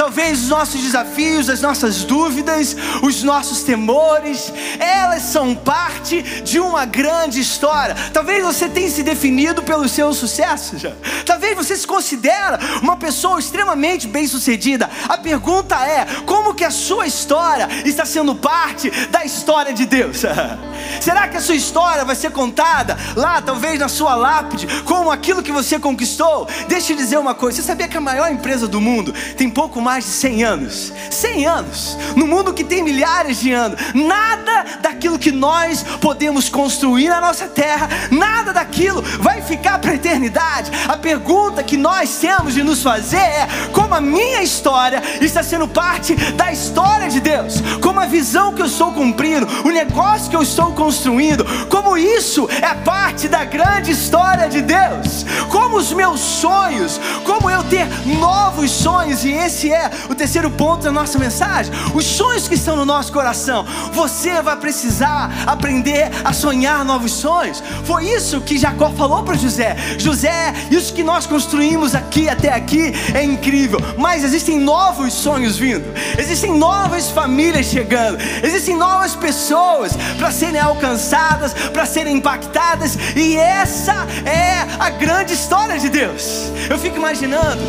Talvez 0.00 0.44
os 0.44 0.48
nossos 0.48 0.80
desafios, 0.80 1.50
as 1.50 1.60
nossas 1.60 2.04
dúvidas, 2.04 2.74
os 3.02 3.22
nossos 3.22 3.64
temores, 3.64 4.50
elas 4.78 5.24
são 5.24 5.54
parte 5.54 6.22
de 6.40 6.58
uma 6.58 6.86
grande 6.86 7.38
história. 7.38 7.94
Talvez 8.10 8.42
você 8.42 8.66
tenha 8.66 8.90
se 8.90 9.02
definido 9.02 9.62
pelo 9.62 9.86
seu 9.90 10.14
sucesso 10.14 10.78
já. 10.78 10.92
Talvez 11.26 11.54
você 11.54 11.76
se 11.76 11.86
considera 11.86 12.58
uma 12.80 12.96
pessoa 12.96 13.38
extremamente 13.38 14.08
bem-sucedida. 14.08 14.88
A 15.06 15.18
pergunta 15.18 15.76
é: 15.76 16.06
como 16.24 16.54
que 16.54 16.64
a 16.64 16.70
sua 16.70 17.06
história 17.06 17.68
está 17.84 18.06
sendo 18.06 18.34
parte 18.34 18.88
da 19.08 19.22
história 19.22 19.74
de 19.74 19.84
Deus? 19.84 20.22
Será 20.98 21.28
que 21.28 21.36
a 21.36 21.40
sua 21.42 21.54
história 21.54 22.06
vai 22.06 22.16
ser 22.16 22.30
contada 22.30 22.96
lá, 23.14 23.42
talvez 23.42 23.78
na 23.78 23.88
sua 23.88 24.14
lápide, 24.14 24.66
como 24.84 25.10
aquilo 25.10 25.42
que 25.42 25.52
você 25.52 25.78
conquistou? 25.78 26.48
Deixa 26.68 26.94
eu 26.94 26.96
dizer 26.96 27.18
uma 27.18 27.34
coisa: 27.34 27.60
você 27.60 27.66
sabia 27.66 27.86
que 27.86 27.98
a 27.98 28.00
maior 28.00 28.32
empresa 28.32 28.66
do 28.66 28.80
mundo 28.80 29.12
tem 29.36 29.50
pouco 29.50 29.78
mais 29.78 29.89
mais 29.90 30.04
de 30.04 30.10
100 30.10 30.44
anos. 30.44 30.92
100 31.10 31.46
anos. 31.46 31.98
No 32.14 32.24
mundo 32.24 32.54
que 32.54 32.62
tem 32.62 32.80
milhares 32.80 33.40
de 33.40 33.50
anos. 33.52 33.80
Nada 33.92 34.64
daquilo 34.80 35.18
que 35.18 35.32
nós 35.32 35.84
podemos 36.00 36.48
construir 36.48 37.08
na 37.08 37.20
nossa 37.20 37.48
terra, 37.48 37.88
nada 38.08 38.52
daquilo 38.52 39.02
vai 39.18 39.42
ficar 39.42 39.80
para 39.80 39.90
a 39.90 39.94
eternidade. 39.94 40.70
A 40.86 40.96
pergunta 40.96 41.64
que 41.64 41.76
nós 41.76 42.18
temos 42.18 42.54
de 42.54 42.62
nos 42.62 42.84
fazer 42.84 43.16
é: 43.16 43.48
como 43.72 43.92
a 43.92 44.00
minha 44.00 44.42
história 44.42 45.02
está 45.20 45.42
sendo 45.42 45.66
parte 45.66 46.14
da 46.34 46.52
história 46.52 47.08
de 47.08 47.18
Deus? 47.18 47.60
Como 47.82 47.98
a 47.98 48.06
visão 48.06 48.54
que 48.54 48.62
eu 48.62 48.66
estou 48.66 48.92
cumprindo, 48.92 49.48
o 49.64 49.70
negócio 49.70 50.30
que 50.30 50.36
eu 50.36 50.42
estou 50.42 50.72
construindo, 50.72 51.44
como 51.68 51.96
isso 51.96 52.48
é 52.62 52.74
parte 52.74 53.26
da 53.26 53.44
grande 53.44 53.90
história 53.90 54.48
de 54.48 54.62
Deus? 54.62 55.26
Como 55.48 55.78
os 55.78 55.92
meus 55.92 56.20
sonhos, 56.20 57.00
como 57.24 57.50
eu 57.50 57.64
ter 57.64 57.88
novos 58.20 58.70
sonhos, 58.70 59.24
e 59.24 59.32
esse 59.32 59.69
é 59.72 59.90
o 60.08 60.14
terceiro 60.14 60.50
ponto 60.50 60.84
da 60.84 60.92
nossa 60.92 61.18
mensagem. 61.18 61.72
Os 61.94 62.04
sonhos 62.04 62.48
que 62.48 62.54
estão 62.54 62.76
no 62.76 62.84
nosso 62.84 63.12
coração. 63.12 63.64
Você 63.92 64.40
vai 64.42 64.56
precisar 64.56 65.30
aprender 65.46 66.10
a 66.24 66.32
sonhar 66.32 66.84
novos 66.84 67.12
sonhos. 67.12 67.62
Foi 67.84 68.06
isso 68.06 68.40
que 68.40 68.58
Jacó 68.58 68.90
falou 68.90 69.22
para 69.22 69.36
José. 69.36 69.76
José, 69.98 70.54
isso 70.70 70.92
que 70.92 71.02
nós 71.02 71.26
construímos 71.26 71.94
aqui 71.94 72.28
até 72.28 72.52
aqui 72.52 72.92
é 73.14 73.22
incrível, 73.22 73.78
mas 73.98 74.24
existem 74.24 74.58
novos 74.58 75.12
sonhos 75.12 75.56
vindo. 75.56 75.84
Existem 76.18 76.52
novas 76.56 77.10
famílias 77.10 77.66
chegando. 77.66 78.18
Existem 78.42 78.76
novas 78.76 79.14
pessoas 79.14 79.92
para 80.18 80.30
serem 80.30 80.60
alcançadas, 80.60 81.52
para 81.72 81.86
serem 81.86 82.16
impactadas, 82.16 82.96
e 83.16 83.36
essa 83.36 84.06
é 84.24 84.66
a 84.78 84.90
grande 84.90 85.34
história 85.34 85.78
de 85.78 85.88
Deus. 85.88 86.50
Eu 86.68 86.78
fico 86.78 86.96
imaginando 86.96 87.60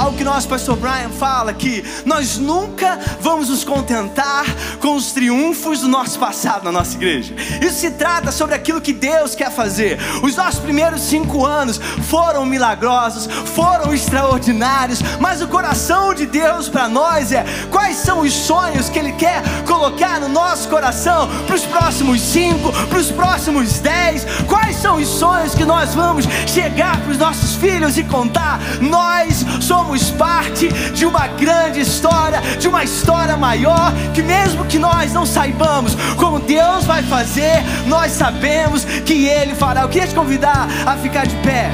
algo 0.00 0.16
que 0.16 0.24
nosso 0.24 0.48
pastor 0.48 0.76
Brian 0.76 1.10
fala 1.10 1.52
que 1.52 1.84
nós 2.06 2.38
nunca 2.38 2.98
vamos 3.20 3.50
nos 3.50 3.64
contentar 3.64 4.46
com 4.80 4.96
os 4.96 5.12
triunfos 5.12 5.80
do 5.80 5.88
nosso 5.88 6.18
passado 6.18 6.64
na 6.64 6.72
nossa 6.72 6.96
igreja. 6.96 7.34
Isso 7.60 7.80
se 7.80 7.90
trata 7.90 8.32
sobre 8.32 8.54
aquilo 8.54 8.80
que 8.80 8.94
Deus 8.94 9.34
quer 9.34 9.50
fazer. 9.50 9.98
Os 10.22 10.36
nossos 10.36 10.60
primeiros 10.60 11.02
cinco 11.02 11.44
anos 11.44 11.78
foram 12.08 12.46
milagrosos, 12.46 13.28
foram 13.54 13.92
extraordinários, 13.92 15.00
mas 15.20 15.42
o 15.42 15.48
coração 15.48 16.14
de 16.14 16.24
Deus 16.24 16.66
para 16.68 16.88
nós 16.88 17.30
é 17.30 17.44
quais 17.70 17.96
são 17.96 18.20
os 18.20 18.32
sonhos 18.32 18.88
que 18.88 18.98
Ele 18.98 19.12
quer 19.12 19.42
colocar 19.66 20.18
no 20.18 20.28
nosso 20.28 20.66
coração 20.68 21.28
para 21.46 21.56
os 21.56 21.66
próximos 21.66 22.22
cinco, 22.22 22.72
para 22.88 22.98
os 22.98 23.10
próximos 23.10 23.80
dez, 23.80 24.24
quais 24.48 24.76
são 24.76 24.96
os 24.96 25.08
sonhos 25.08 25.54
que 25.54 25.64
nós 25.64 25.94
vamos 25.94 26.24
chegar 26.46 26.98
para 27.02 27.12
os 27.12 27.18
nossos 27.18 27.54
filhos 27.56 27.98
e 27.98 28.04
contar. 28.04 28.58
Nós 28.80 29.44
somos 29.60 29.89
somos 29.90 30.10
parte 30.12 30.68
de 30.92 31.04
uma 31.04 31.26
grande 31.26 31.80
história, 31.80 32.40
de 32.58 32.68
uma 32.68 32.84
história 32.84 33.36
maior, 33.36 33.92
que 34.14 34.22
mesmo 34.22 34.64
que 34.66 34.78
nós 34.78 35.12
não 35.12 35.26
saibamos 35.26 35.96
como 36.16 36.38
Deus 36.38 36.84
vai 36.84 37.02
fazer, 37.02 37.62
nós 37.86 38.12
sabemos 38.12 38.84
que 38.84 39.26
Ele 39.26 39.54
fará. 39.54 39.82
Eu 39.82 39.88
queria 39.88 40.06
te 40.06 40.14
convidar 40.14 40.68
a 40.86 40.96
ficar 40.96 41.26
de 41.26 41.34
pé 41.36 41.70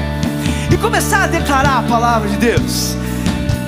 e 0.71 0.77
começar 0.77 1.25
a 1.25 1.27
declarar 1.27 1.79
a 1.79 1.83
palavra 1.83 2.27
de 2.29 2.37
Deus. 2.37 2.95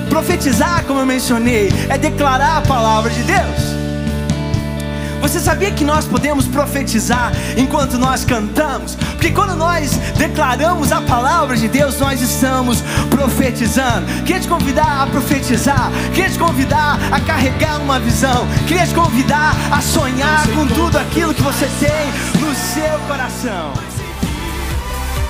Profetizar, 0.08 0.82
como 0.84 0.98
eu 0.98 1.06
mencionei, 1.06 1.68
é 1.88 1.96
declarar 1.96 2.56
a 2.56 2.62
palavra 2.62 3.10
de 3.10 3.22
Deus. 3.22 3.79
Você 5.20 5.38
sabia 5.38 5.70
que 5.70 5.84
nós 5.84 6.06
podemos 6.06 6.46
profetizar 6.46 7.32
enquanto 7.56 7.98
nós 7.98 8.24
cantamos? 8.24 8.94
Porque 8.94 9.30
quando 9.30 9.54
nós 9.54 9.92
declaramos 10.16 10.90
a 10.92 11.00
palavra 11.02 11.56
de 11.56 11.68
Deus, 11.68 11.98
nós 11.98 12.20
estamos 12.22 12.82
profetizando. 13.10 14.06
Queria 14.24 14.40
te 14.40 14.48
convidar 14.48 15.02
a 15.02 15.06
profetizar, 15.06 15.90
queria 16.14 16.30
te 16.30 16.38
convidar 16.38 16.98
a 17.12 17.20
carregar 17.20 17.80
uma 17.80 18.00
visão, 18.00 18.46
queria 18.66 18.86
te 18.86 18.94
convidar 18.94 19.54
a 19.70 19.80
sonhar 19.82 20.48
com 20.48 20.66
tudo 20.66 20.96
aquilo 20.98 21.34
que 21.34 21.42
você 21.42 21.68
tem 21.78 22.40
no 22.40 22.54
seu 22.54 22.98
coração. 23.06 23.72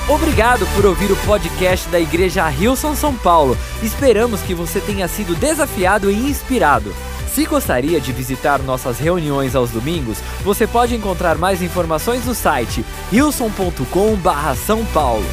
Obrigado 0.08 0.66
por 0.74 0.86
ouvir 0.86 1.10
o 1.12 1.16
podcast 1.18 1.88
da 1.88 2.00
Igreja 2.00 2.48
Rilson 2.48 2.96
São 2.96 3.14
Paulo. 3.14 3.56
Esperamos 3.82 4.40
que 4.40 4.54
você 4.54 4.80
tenha 4.80 5.06
sido 5.06 5.36
desafiado 5.36 6.10
e 6.10 6.14
inspirado. 6.14 6.92
Se 7.34 7.44
gostaria 7.44 8.00
de 8.00 8.12
visitar 8.12 8.60
nossas 8.60 8.98
reuniões 8.98 9.54
aos 9.54 9.70
domingos, 9.70 10.18
você 10.42 10.66
pode 10.66 10.96
encontrar 10.96 11.38
mais 11.38 11.62
informações 11.62 12.26
no 12.26 12.34
site 12.34 12.84
wilson.com/são 13.12 14.84
paulo. 14.86 15.24